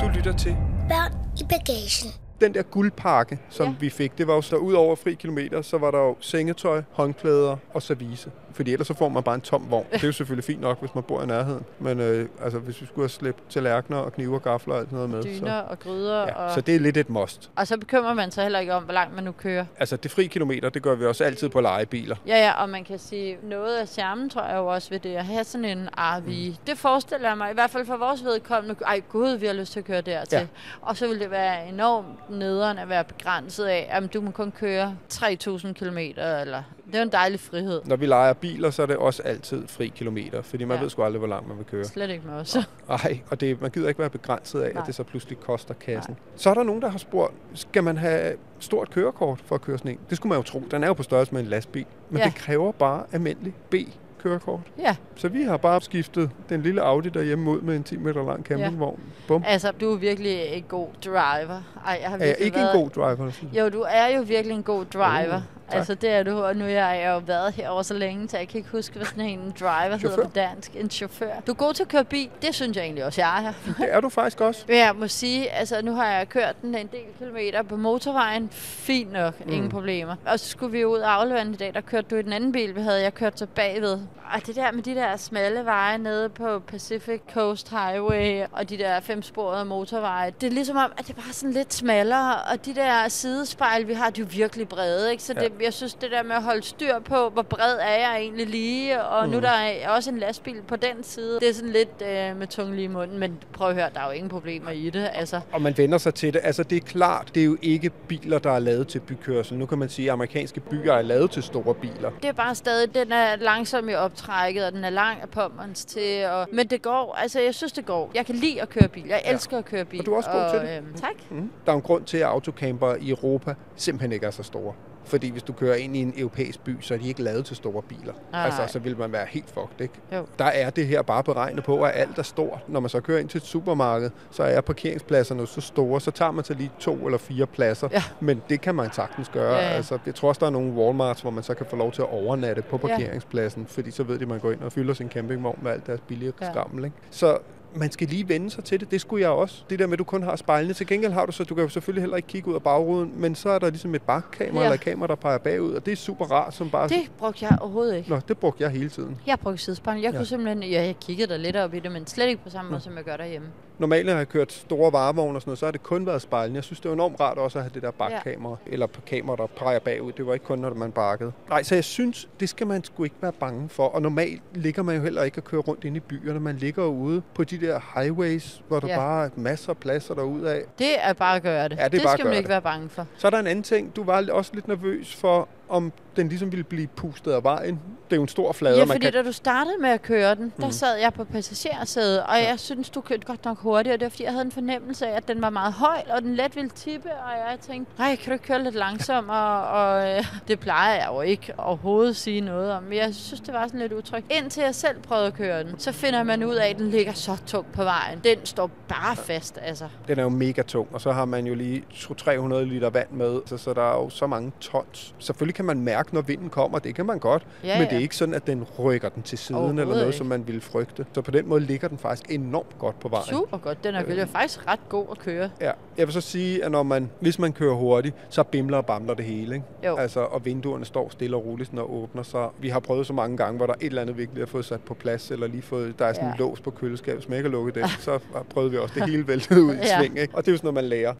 Du 0.00 0.08
lytter 0.16 0.34
til 0.38 0.56
Børn 0.88 1.12
i 1.40 1.44
bagagen. 1.48 2.10
Den 2.42 2.54
der 2.54 2.62
guldpakke, 2.62 3.38
som 3.48 3.66
ja. 3.66 3.74
Vi 3.80 3.90
fik. 3.90 4.18
Det 4.18 4.26
var 4.26 4.34
jo 4.34 4.42
så 4.42 4.56
ud 4.56 4.72
over 4.72 4.96
fri 4.96 5.14
kilometer, 5.14 5.62
så 5.62 5.78
var 5.78 5.90
der 5.90 5.98
jo 5.98 6.16
sengetøj, 6.20 6.82
håndklæder 6.92 7.56
og 7.74 7.82
service. 7.82 8.30
Fordi 8.54 8.72
ellers 8.72 8.86
så 8.86 8.94
får 8.94 9.08
man 9.08 9.22
bare 9.22 9.34
en 9.34 9.40
tom 9.40 9.66
vogn. 9.70 9.86
Det 9.92 10.02
er 10.02 10.06
jo 10.06 10.12
selvfølgelig 10.12 10.44
fint 10.44 10.60
nok, 10.60 10.80
hvis 10.80 10.94
man 10.94 11.04
bor 11.04 11.22
i 11.22 11.26
nærheden. 11.26 11.64
Men 11.78 12.00
øh, 12.00 12.28
altså, 12.42 12.58
hvis 12.58 12.80
vi 12.80 12.86
skulle 12.86 13.02
have 13.02 13.08
slæbt 13.08 13.38
tallerkener 13.50 13.98
og 13.98 14.12
knive 14.12 14.34
og 14.34 14.42
gafler 14.42 14.74
og 14.74 14.80
alt 14.80 14.88
sådan 14.90 15.08
noget 15.08 15.10
med. 15.10 15.22
Dyner 15.22 15.60
Så, 15.60 15.64
og 15.68 15.78
gryder. 15.78 16.22
ja, 16.22 16.34
og... 16.34 16.54
så 16.54 16.60
det 16.60 16.74
er 16.76 16.80
lidt 16.80 16.96
et 16.96 17.10
must. 17.10 17.50
og 17.56 17.66
så 17.66 17.78
bekymrer 17.78 18.14
man 18.14 18.30
sig 18.30 18.42
heller 18.44 18.58
ikke 18.58 18.74
om, 18.74 18.82
hvor 18.82 18.92
langt 18.94 19.14
man 19.14 19.24
nu 19.24 19.32
kører. 19.32 19.64
Altså, 19.78 19.96
det 19.96 20.10
fri 20.10 20.26
kilometer, 20.26 20.68
det 20.68 20.82
gør 20.82 20.94
vi 20.94 21.06
også 21.06 21.24
altid 21.24 21.48
på 21.48 21.60
lejebiler. 21.60 22.16
Ja, 22.26 22.36
ja, 22.36 22.52
og 22.62 22.68
man 22.68 22.84
kan 22.84 22.98
sige, 22.98 23.36
noget 23.42 23.76
af 23.76 23.88
charmen 23.88 24.30
tror 24.30 24.42
jeg 24.44 24.56
jo 24.56 24.66
også 24.66 24.90
ved 24.90 24.98
det 25.00 25.14
at 25.16 25.24
have 25.24 25.44
sådan 25.44 25.64
en 25.64 25.88
RV. 25.98 26.26
Mm. 26.48 26.54
Det 26.66 26.78
forestiller 26.78 27.28
jeg 27.28 27.38
mig, 27.38 27.50
i 27.50 27.54
hvert 27.54 27.70
fald 27.70 27.86
for 27.86 27.96
vores 27.96 28.24
vedkommende. 28.24 28.76
Ej 28.86 29.00
gud, 29.08 29.36
vi 29.36 29.46
har 29.46 29.52
lyst 29.52 29.72
til 29.72 29.78
at 29.80 29.84
køre 29.86 30.00
dertil. 30.00 30.38
Ja. 30.38 30.46
Og 30.82 30.96
så 30.96 31.08
vil 31.08 31.20
det 31.20 31.30
være 31.30 31.68
enormt 31.68 32.30
nederen 32.30 32.78
at 32.78 32.88
være 32.88 33.04
begrænset 33.04 33.64
af, 33.64 33.88
at 33.90 34.14
du 34.14 34.20
må 34.20 34.30
kun 34.30 34.50
køre 34.58 34.96
3.000 35.14 35.72
km, 35.72 35.98
eller 35.98 36.62
det 36.86 36.94
er 36.94 36.98
jo 36.98 37.02
en 37.02 37.12
dejlig 37.12 37.40
frihed. 37.40 37.80
Når 37.84 37.96
vi 37.96 38.06
leger 38.06 38.32
biler, 38.42 38.70
så 38.70 38.82
er 38.82 38.86
det 38.86 38.96
også 38.96 39.22
altid 39.22 39.68
fri 39.68 39.92
kilometer, 39.96 40.42
fordi 40.42 40.64
man 40.64 40.74
Ja. 40.74 40.78
ja. 40.78 40.82
ved 40.82 40.90
sgu 40.90 41.02
aldrig, 41.02 41.18
hvor 41.18 41.28
langt 41.28 41.48
man 41.48 41.56
vil 41.58 41.66
køre. 41.66 41.84
Slet 41.84 42.10
ikke 42.10 42.26
med 42.26 42.34
os. 42.34 42.56
Ej, 42.88 43.20
og 43.30 43.40
det, 43.40 43.60
man 43.62 43.70
gider 43.70 43.88
ikke 43.88 44.00
være 44.00 44.10
begrænset 44.10 44.60
af, 44.60 44.70
Nej. 44.74 44.80
at 44.80 44.86
det 44.86 44.94
så 44.94 45.02
pludselig 45.02 45.40
koster 45.40 45.74
kassen. 45.74 46.16
Så 46.36 46.50
er 46.50 46.54
der 46.54 46.62
nogen, 46.62 46.82
der 46.82 46.88
har 46.88 46.98
spurgt, 46.98 47.32
skal 47.54 47.84
man 47.84 47.96
have 47.96 48.32
stort 48.58 48.90
kørekort 48.90 49.40
for 49.46 49.54
at 49.54 49.60
køre 49.62 49.78
sådan 49.78 49.90
en? 49.90 49.98
Det 50.10 50.16
skulle 50.16 50.28
man 50.28 50.38
jo 50.38 50.42
tro. 50.42 50.62
Den 50.70 50.82
er 50.82 50.86
jo 50.86 50.92
på 50.92 51.02
størrelse 51.02 51.32
med 51.34 51.40
en 51.42 51.46
lastbil. 51.48 51.86
Men 52.10 52.18
Ja. 52.18 52.24
det 52.24 52.34
kræver 52.34 52.72
bare 52.72 53.04
almindelig 53.12 53.54
B-kørekort. 53.70 54.60
Ja, 54.78 54.96
Så 55.16 55.28
vi 55.28 55.42
har 55.42 55.56
bare 55.56 55.80
skiftet 55.80 56.30
den 56.48 56.62
lille 56.62 56.80
Audi 56.82 57.08
derhjemme 57.08 57.50
ud 57.50 57.60
med 57.60 57.76
en 57.76 57.82
10 57.84 57.96
meter 57.96 58.24
lang 58.26 58.44
campingvogn. 58.44 59.00
Bum. 59.28 59.42
altså 59.46 59.72
du 59.80 59.92
er 59.92 59.96
virkelig 59.96 60.38
en 60.46 60.62
god 60.68 60.88
driver. 61.04 61.62
Ej, 61.86 61.98
jeg 62.02 62.10
har 62.10 62.18
Er 62.18 62.24
jeg 62.26 62.36
ikke 62.40 62.56
været... 62.56 62.74
en 62.74 62.80
god 62.80 62.90
driver? 62.90 63.30
Jo, 63.52 63.68
du 63.68 63.84
er 63.88 64.16
jo 64.16 64.22
virkelig 64.22 64.54
en 64.56 64.62
god 64.62 64.84
driver. 64.84 65.36
Oh, 65.36 65.42
Altså, 65.76 65.94
det 65.94 66.10
er 66.10 66.22
du, 66.22 66.42
og 66.42 66.56
nu 66.56 66.64
har 66.64 66.70
jeg 66.70 67.08
jo 67.08 67.18
været 67.18 67.52
herovre 67.52 67.84
så 67.84 67.94
længe, 67.94 68.28
så 68.28 68.38
jeg 68.38 68.48
kan 68.48 68.58
ikke 68.58 68.70
huske, 68.70 68.96
hvad 68.96 69.06
sådan 69.06 69.24
en 69.24 69.54
driver 69.60 69.82
hedder 69.82 69.98
Chauffør. 69.98 70.22
på 70.22 70.30
dansk. 70.34 70.70
En 70.76 70.90
chauffør. 70.90 71.40
Du 71.46 71.52
er 71.52 71.56
god 71.56 71.74
til 71.74 71.82
at 71.82 71.88
køre 71.88 72.04
bil. 72.04 72.30
Det 72.42 72.54
synes 72.54 72.76
jeg 72.76 72.84
egentlig 72.84 73.04
også, 73.04 73.20
jeg 73.20 73.44
er. 73.44 73.52
Det 73.78 73.94
er 73.94 74.00
du 74.00 74.08
faktisk 74.08 74.40
også. 74.40 74.64
Men 74.68 74.76
jeg 74.76 74.94
må 74.96 75.08
sige, 75.08 75.50
altså 75.50 75.82
nu 75.82 75.94
har 75.94 76.06
jeg 76.06 76.28
kørt 76.28 76.62
den 76.62 76.74
en 76.74 76.86
del 76.86 77.00
kilometer 77.18 77.62
på 77.62 77.76
motorvejen. 77.76 78.48
Fint 78.52 79.12
nok, 79.12 79.46
mm. 79.46 79.52
ingen 79.52 79.70
problemer. 79.70 80.16
Og 80.26 80.40
så 80.40 80.48
skulle 80.48 80.72
vi 80.72 80.84
ud 80.84 80.98
og 80.98 81.14
aflevere 81.20 81.44
den 81.44 81.54
i 81.54 81.56
dag, 81.56 81.74
der 81.74 81.80
kørte 81.80 82.06
du 82.10 82.16
i 82.16 82.22
den 82.22 82.32
anden 82.32 82.52
bil, 82.52 82.74
vi 82.74 82.80
havde. 82.80 83.02
Jeg 83.02 83.14
kørte 83.14 83.38
så 83.38 83.46
bagved. 83.46 84.00
Og 84.34 84.46
det 84.46 84.56
der 84.56 84.72
med 84.72 84.82
de 84.82 84.94
der 84.94 85.16
smalle 85.16 85.64
veje 85.64 85.98
nede 85.98 86.28
på 86.28 86.58
Pacific 86.58 87.20
Coast 87.34 87.70
Highway 87.70 88.44
og 88.52 88.70
de 88.70 88.78
der 88.78 89.00
femsporede 89.00 89.64
motorveje, 89.64 90.32
det 90.40 90.46
er 90.46 90.50
ligesom 90.50 90.76
om, 90.76 90.92
at 90.98 91.06
det 91.06 91.16
er 91.16 91.20
bare 91.22 91.32
sådan 91.32 91.52
lidt 91.52 91.74
smallere. 91.74 92.42
Og 92.52 92.66
de 92.66 92.74
der 92.74 93.08
sidespejl, 93.08 93.88
vi 93.88 93.92
har, 93.92 94.10
de 94.10 94.20
er 94.20 94.24
virkelig 94.24 94.68
brede. 94.68 95.10
Ikke? 95.10 95.22
Så 95.22 95.34
det, 95.34 95.52
jeg 95.62 95.72
synes, 95.72 95.94
det 95.94 96.10
der 96.10 96.22
med 96.22 96.36
at 96.36 96.42
holde 96.42 96.62
styr 96.62 96.98
på, 96.98 97.28
hvor 97.28 97.42
bred 97.42 97.76
er 97.80 97.98
jeg 97.98 98.16
egentlig 98.18 98.46
lige, 98.46 99.02
og 99.04 99.26
mm. 99.26 99.32
nu 99.32 99.40
der 99.40 99.50
er 99.50 99.88
også 99.88 100.10
en 100.10 100.18
lastbil 100.18 100.62
på 100.68 100.76
den 100.76 101.04
side. 101.04 101.40
Det 101.40 101.48
er 101.48 101.54
sådan 101.54 101.72
lidt 101.72 102.02
øh, 102.02 102.36
med 102.36 102.46
tungen 102.46 102.74
lige 102.74 102.84
i 102.84 102.88
munden, 102.88 103.18
men 103.18 103.38
prøv 103.52 103.68
at 103.68 103.74
høre, 103.74 103.90
der 103.94 104.00
er 104.00 104.06
jo 104.06 104.10
ingen 104.10 104.28
problemer 104.30 104.70
i 104.70 104.90
det. 104.90 105.10
Altså, 105.14 105.40
Og 105.52 105.62
man 105.62 105.78
vender 105.78 105.98
sig 105.98 106.14
til 106.14 106.34
det. 106.34 106.40
Altså, 106.44 106.62
det 106.62 106.76
er 106.76 106.80
klart, 106.80 107.30
det 107.34 107.40
er 107.40 107.44
jo 107.44 107.56
ikke 107.62 107.90
biler, 107.90 108.38
der 108.38 108.50
er 108.50 108.58
lavet 108.58 108.88
til 108.88 109.00
bykørsel. 109.00 109.58
Nu 109.58 109.66
kan 109.66 109.78
man 109.78 109.88
sige, 109.88 110.08
at 110.08 110.12
amerikanske 110.12 110.60
byer 110.60 110.92
er 110.92 111.02
lavet 111.02 111.30
til 111.30 111.42
store 111.42 111.74
biler. 111.74 112.10
Det 112.22 112.28
er 112.28 112.32
bare 112.32 112.54
stadig, 112.54 112.94
den 112.94 113.12
er 113.12 113.36
langsom 113.36 113.88
i 113.88 113.94
optrækket, 113.94 114.64
og 114.64 114.72
den 114.72 114.84
er 114.84 114.90
lang 114.90 115.20
af 115.22 115.28
pommers 115.28 115.84
til. 115.84 116.26
Og, 116.26 116.48
men 116.52 116.66
det 116.66 116.82
går, 116.82 117.14
altså 117.18 117.40
jeg 117.40 117.54
synes 117.54 117.72
det 117.72 117.86
går. 117.86 118.10
Jeg 118.14 118.26
kan 118.26 118.34
lide 118.34 118.62
at 118.62 118.68
køre 118.68 118.88
bil. 118.88 119.04
Jeg 119.06 119.22
elsker 119.26 119.58
at 119.58 119.64
køre 119.64 119.84
bil. 119.84 120.00
Og 120.00 120.06
du 120.06 120.12
er 120.12 120.16
også 120.16 120.30
god 120.30 120.50
til 120.60 120.68
det. 120.68 120.76
Øhm, 120.78 120.94
tak. 120.94 121.30
Mm. 121.30 121.50
Der 121.66 121.72
er 121.72 121.76
en 121.76 121.82
grund 121.82 122.04
til, 122.04 122.18
at 122.18 122.24
autocamper 122.24 122.94
i 123.00 123.10
Europa 123.10 123.54
simpelthen 123.76 124.12
ikke 124.12 124.26
er 124.26 124.30
så 124.30 124.42
store. 124.42 124.72
Fordi 125.04 125.30
hvis 125.30 125.42
du 125.42 125.52
kører 125.52 125.74
ind 125.74 125.96
i 125.96 125.98
en 126.02 126.14
europæisk 126.16 126.60
by, 126.64 126.76
så 126.80 126.94
er 126.94 126.98
de 126.98 127.08
ikke 127.08 127.22
lavet 127.22 127.44
til 127.46 127.56
store 127.56 127.82
biler. 127.82 128.12
Nej. 128.32 128.44
Altså, 128.44 128.66
så 128.66 128.78
vil 128.78 128.98
man 128.98 129.12
være 129.12 129.26
helt 129.28 129.48
fucked, 129.50 129.80
ikke? 129.80 129.94
Jo. 130.12 130.26
Der 130.38 130.44
er 130.44 130.70
det 130.70 130.86
her 130.86 131.02
bare 131.02 131.24
beregnet 131.24 131.64
på, 131.64 131.82
at 131.82 131.92
alt 131.94 132.18
er 132.18 132.22
stort. 132.22 132.58
Når 132.68 132.80
man 132.80 132.90
så 132.90 133.00
kører 133.00 133.18
ind 133.20 133.28
til 133.28 133.38
et 133.38 133.44
supermarked, 133.44 134.10
så 134.30 134.42
er 134.42 134.60
parkeringspladserne 134.60 135.46
så 135.46 135.60
store, 135.60 136.00
så 136.00 136.10
tager 136.10 136.30
man 136.30 136.44
så 136.44 136.54
lige 136.54 136.70
to 136.78 136.94
eller 137.06 137.18
fire 137.18 137.46
pladser. 137.46 137.88
Ja. 137.92 138.02
Men 138.20 138.42
det 138.48 138.60
kan 138.60 138.74
man 138.74 138.92
sagtens 138.92 139.28
gøre. 139.28 139.54
Ja, 139.54 139.62
ja. 139.62 139.68
Altså, 139.68 139.98
jeg 140.06 140.14
tror 140.14 140.28
også, 140.28 140.38
der 140.38 140.46
er 140.46 140.50
nogle 140.50 140.72
Walmarts, 140.72 141.20
hvor 141.20 141.30
man 141.30 141.42
så 141.44 141.54
kan 141.54 141.66
få 141.66 141.76
lov 141.76 141.92
til 141.92 142.02
at 142.02 142.08
overnatte 142.08 142.62
på 142.62 142.76
parkeringspladsen, 142.78 143.66
fordi 143.66 143.90
så 143.90 144.02
ved 144.02 144.18
de, 144.18 144.22
at 144.22 144.28
man 144.28 144.38
går 144.40 144.52
ind 144.52 144.60
og 144.60 144.72
fylder 144.72 144.94
sin 144.94 145.08
campingvogn 145.08 145.58
med 145.62 145.70
alt 145.72 145.86
deres 145.86 146.00
billige 146.00 146.32
Ja. 146.40 146.46
ja. 146.46 146.52
skrammel. 146.52 146.84
Ikke? 146.84 146.96
Så 147.10 147.38
man 147.74 147.90
skal 147.90 148.08
lige 148.08 148.28
vende 148.28 148.50
sig 148.50 148.64
til 148.64 148.80
det. 148.80 148.90
Det 148.90 149.00
skulle 149.00 149.22
jeg 149.22 149.30
også. 149.30 149.62
Det 149.70 149.78
der 149.78 149.86
med, 149.86 149.92
at 149.92 149.98
du 149.98 150.04
kun 150.04 150.22
har 150.22 150.36
spejlene. 150.36 150.74
Til 150.74 150.86
gengæld 150.86 151.12
har 151.12 151.26
du 151.26 151.32
så, 151.32 151.44
du 151.44 151.54
kan 151.54 151.64
jo 151.64 151.68
selvfølgelig 151.70 152.02
heller 152.02 152.16
ikke 152.16 152.28
kigge 152.28 152.48
ud 152.50 152.54
af 152.54 152.62
bagruden, 152.62 153.12
men 153.16 153.34
så 153.34 153.48
er 153.50 153.58
der 153.58 153.70
ligesom 153.70 153.94
et 153.94 154.02
bakkamera 154.02 154.54
Ja. 154.54 154.60
ja. 154.60 154.64
eller 154.66 154.74
et 154.74 154.80
kamera, 154.80 155.06
der 155.06 155.14
peger 155.14 155.38
bagud, 155.38 155.72
og 155.72 155.86
det 155.86 155.92
er 155.92 155.96
super 155.96 156.24
rart, 156.24 156.54
som 156.54 156.70
bare... 156.70 156.88
Det 156.88 157.10
brugte 157.18 157.44
jeg 157.44 157.58
overhovedet 157.60 157.96
ikke. 157.96 158.10
Nå, 158.10 158.20
det 158.28 158.38
brugte 158.38 158.62
jeg 158.62 158.70
hele 158.70 158.88
tiden. 158.88 159.20
Jeg 159.26 159.38
brugte 159.40 159.58
sidespejl. 159.58 160.00
Jeg 160.00 160.10
Ja. 160.12 160.16
kunne 160.18 160.26
simpelthen, 160.26 160.62
ja, 160.62 160.82
jeg 160.84 160.96
kiggede 161.00 161.28
da 161.32 161.36
lidt 161.36 161.56
op 161.56 161.74
i 161.74 161.78
det, 161.80 161.92
men 161.92 162.06
slet 162.06 162.28
ikke 162.28 162.42
på 162.44 162.50
samme 162.50 162.70
måde, 162.70 162.82
som 162.82 162.96
jeg 162.96 163.04
gør 163.04 163.16
derhjemme. 163.16 163.48
Normalt, 163.78 164.06
når 164.06 164.12
jeg 164.12 164.18
har 164.18 164.24
kørt 164.24 164.52
store 164.52 164.92
varevogne 164.92 165.36
og 165.38 165.42
sådan 165.42 165.50
noget, 165.50 165.58
så 165.58 165.66
har 165.66 165.70
det 165.70 165.82
kun 165.82 166.06
været 166.06 166.22
spejlene. 166.22 166.56
Jeg 166.56 166.64
synes, 166.64 166.80
det 166.80 166.88
var 166.88 166.94
enormt 166.94 167.20
rart 167.20 167.38
også 167.38 167.58
at 167.58 167.64
have 167.64 167.70
det 167.74 167.82
der 167.82 167.90
bakkamera, 167.90 168.56
ja. 168.66 168.72
eller 168.72 168.86
kamera, 169.06 169.36
der 169.36 169.46
peger 169.46 169.78
bagud. 169.78 170.12
Det 170.12 170.26
var 170.26 170.32
ikke 170.34 170.46
kun, 170.46 170.58
når 170.58 170.74
man 170.74 170.92
bakkede. 170.92 171.32
Nej, 171.48 171.62
så 171.62 171.74
jeg 171.74 171.84
synes, 171.84 172.28
det 172.40 172.48
skal 172.48 172.66
man 172.66 172.84
sgu 172.84 173.04
ikke 173.04 173.16
være 173.20 173.32
bange 173.32 173.68
for. 173.68 173.86
Og 173.86 174.02
normalt 174.02 174.42
ligger 174.54 174.82
man 174.82 174.96
jo 174.96 175.02
heller 175.02 175.22
ikke 175.22 175.36
at 175.36 175.44
køre 175.44 175.60
rundt 175.60 175.84
inde 175.84 175.96
i 175.96 176.00
byerne. 176.00 176.40
Man 176.40 176.56
ligger 176.56 176.84
ude 176.84 177.22
på 177.34 177.44
de 177.44 177.60
der 177.60 177.80
highways, 178.00 178.62
hvor 178.68 178.80
der 178.80 178.88
Ja. 178.88 178.96
bare 178.96 179.24
er 179.24 179.30
masser 179.36 179.70
af 179.70 179.76
pladser 179.76 180.14
derudad. 180.14 180.62
Det 180.78 181.04
er 181.04 181.12
bare 181.12 181.36
at 181.36 181.42
gøre 181.42 181.68
det. 181.68 181.78
Ja, 181.78 181.84
det 181.84 181.92
det 181.92 182.10
skal 182.10 182.24
man 182.24 182.34
ikke 182.34 182.42
det. 182.42 182.48
være 182.48 182.62
bange 182.62 182.88
for. 182.88 183.06
Så 183.16 183.26
er 183.26 183.30
der 183.30 183.38
en 183.38 183.46
anden 183.46 183.62
ting. 183.62 183.96
Du 183.96 184.04
var 184.04 184.26
også 184.32 184.50
lidt 184.54 184.68
nervøs 184.68 185.16
for, 185.16 185.48
om 185.72 185.92
den 186.16 186.28
ligesom 186.28 186.52
ville 186.52 186.64
blive 186.64 186.86
pustet 186.86 187.32
af 187.32 187.44
vejen. 187.44 187.74
Det 188.04 188.12
er 188.12 188.16
jo 188.16 188.22
en 188.22 188.28
stor 188.28 188.52
flade, 188.52 188.74
Ja, 188.78 188.84
man 188.84 188.94
fordi 188.94 189.04
kan... 189.04 189.12
da 189.12 189.22
du 189.22 189.32
startede 189.32 189.74
med 189.80 189.90
at 189.90 190.02
køre 190.02 190.34
den, 190.34 190.52
der 190.56 190.62
Mhm. 190.66 190.72
sad 190.72 190.96
jeg 190.98 191.12
på 191.14 191.24
passagersædet, 191.24 192.22
og 192.22 192.34
jeg 192.48 192.54
synes, 192.60 192.90
du 192.90 193.00
kørte 193.00 193.26
godt 193.26 193.44
nok 193.44 193.58
hurtigt, 193.58 193.92
og 193.94 194.00
det 194.00 194.04
var 194.06 194.10
fordi, 194.10 194.22
jeg 194.24 194.32
havde 194.32 194.44
en 194.44 194.52
fornemmelse 194.52 195.06
af, 195.06 195.16
at 195.16 195.28
den 195.28 195.42
var 195.42 195.50
meget 195.50 195.72
høj, 195.72 196.02
og 196.10 196.22
den 196.22 196.34
let 196.34 196.56
ville 196.56 196.70
tippe, 196.70 197.08
og 197.08 197.30
jeg 197.50 197.58
tænkte, 197.60 197.92
nej, 197.98 198.16
kan 198.16 198.26
du 198.26 198.32
ikke 198.32 198.44
køre 198.44 198.62
lidt 198.64 198.74
langsommere? 198.74 199.62
Og 199.78 200.08
øh, 200.16 200.24
det 200.48 200.60
plejer 200.60 200.94
jeg 200.94 201.08
jo 201.12 201.20
ikke 201.20 201.52
overhovedet 201.58 202.10
at 202.10 202.16
sige 202.16 202.40
noget 202.40 202.72
om, 202.72 202.82
men 202.82 202.98
jeg 202.98 203.14
synes, 203.14 203.40
det 203.40 203.54
var 203.54 203.66
sådan 203.66 203.80
lidt 203.80 203.92
utrygt. 203.92 204.26
Indtil 204.30 204.62
jeg 204.62 204.74
selv 204.74 205.00
prøvede 205.02 205.26
at 205.26 205.34
køre 205.34 205.64
den, 205.64 205.78
så 205.78 205.92
finder 205.92 206.22
man 206.22 206.44
ud 206.44 206.54
af, 206.54 206.68
at 206.70 206.76
den 206.78 206.90
ligger 206.90 207.12
så 207.12 207.36
tungt 207.46 207.72
på 207.72 207.84
vejen. 207.84 208.20
Den 208.24 208.46
står 208.46 208.70
bare 208.88 209.16
fast, 209.16 209.58
altså. 209.62 209.88
Den 210.08 210.18
er 210.18 210.22
jo 210.22 210.28
mega 210.28 210.62
tung, 210.62 210.88
og 210.92 211.00
så 211.00 211.12
har 211.12 211.24
man 211.24 211.46
jo 211.46 211.54
lige 211.54 211.84
200-300 211.92 212.54
liter 212.54 212.90
vand 212.90 213.10
med, 213.10 213.40
så, 213.46 213.56
så 213.56 213.72
der 213.74 213.82
er 213.92 213.94
jo 213.96 214.10
så 214.10 214.26
mange 214.26 214.52
tons. 214.60 215.14
Selvfølgelig 215.18 215.54
kan 215.54 215.61
man 215.64 215.80
mærke, 215.80 216.14
når 216.14 216.20
vinden 216.20 216.50
kommer, 216.50 216.78
det 216.78 216.94
kan 216.94 217.06
man 217.06 217.18
godt, 217.18 217.46
Ja, 217.64 217.78
men 217.78 217.86
det 217.86 217.92
ja. 217.92 217.96
er 217.96 218.00
ikke 218.02 218.16
sådan, 218.16 218.34
at 218.34 218.46
den 218.46 218.66
rykker 218.78 219.08
den 219.08 219.22
til 219.22 219.38
siden 219.38 219.64
eller 219.64 219.84
noget, 219.84 220.06
ikke. 220.06 220.16
som 220.18 220.26
man 220.26 220.46
ville 220.46 220.60
frygte. 220.60 221.06
Så 221.14 221.20
på 221.22 221.30
den 221.30 221.48
måde 221.48 221.60
ligger 221.60 221.88
den 221.88 221.98
faktisk 221.98 222.30
enormt 222.30 222.78
godt 222.78 223.00
på 223.00 223.08
vejen. 223.08 223.24
Super 223.26 223.58
godt. 223.58 223.84
Den 223.84 223.94
er 223.94 224.04
vel 224.04 224.28
faktisk 224.32 224.66
ret 224.68 224.80
god 224.88 225.06
at 225.10 225.18
køre. 225.18 225.50
Ja. 225.60 225.70
Jeg 225.98 226.06
vil 226.06 226.12
så 226.12 226.20
sige, 226.20 226.64
at 226.64 226.70
når 226.72 226.82
man, 226.82 227.10
hvis 227.20 227.38
man 227.38 227.52
kører 227.52 227.74
hurtigt, 227.74 228.14
så 228.28 228.42
bimler 228.42 228.76
og 228.76 228.86
bamler 228.86 229.14
det 229.14 229.24
hele. 229.24 229.54
Ikke? 229.54 229.66
Jo. 229.86 229.96
Altså, 229.96 230.20
og 230.20 230.44
vinduerne 230.44 230.84
står 230.84 231.08
stille 231.10 231.36
og 231.36 231.44
roligt, 231.46 231.72
når 231.72 231.90
åbner. 231.90 232.22
Så 232.22 232.48
vi 232.60 232.68
har 232.68 232.80
prøvet 232.80 233.06
så 233.06 233.12
mange 233.12 233.36
gange, 233.36 233.56
hvor 233.56 233.66
der 233.66 233.72
er 233.72 233.76
et 233.80 233.86
eller 233.86 234.02
andet 234.02 234.16
vigtigt 234.18 234.42
at 234.42 234.48
få 234.48 234.62
sat 234.62 234.80
på 234.80 234.94
plads, 234.94 235.30
eller 235.30 235.46
lige 235.46 235.62
fået, 235.62 235.98
der 235.98 236.04
er 236.06 236.12
sådan 236.12 236.26
Ja. 236.28 236.32
en 236.32 236.38
lås 236.38 236.60
på 236.60 236.70
køleskabet, 236.70 237.28
man 237.28 237.38
ikke 237.38 237.48
har 237.50 237.52
lukket 237.56 237.74
den, 237.74 237.84
så 238.00 238.18
prøvede 238.50 238.70
vi 238.70 238.78
også 238.78 238.94
det 239.00 239.08
hele 239.10 239.26
væltet 239.28 239.58
ud 239.58 239.74
i 239.74 239.76
Ja. 239.82 239.98
sving. 239.98 240.18
Ikke? 240.18 240.34
Og 240.36 240.42
det 240.44 240.48
er 240.48 240.52
jo 240.52 240.56
sådan 240.58 240.74
noget, 240.74 240.74
man 240.74 240.84
lærer. 240.84 241.14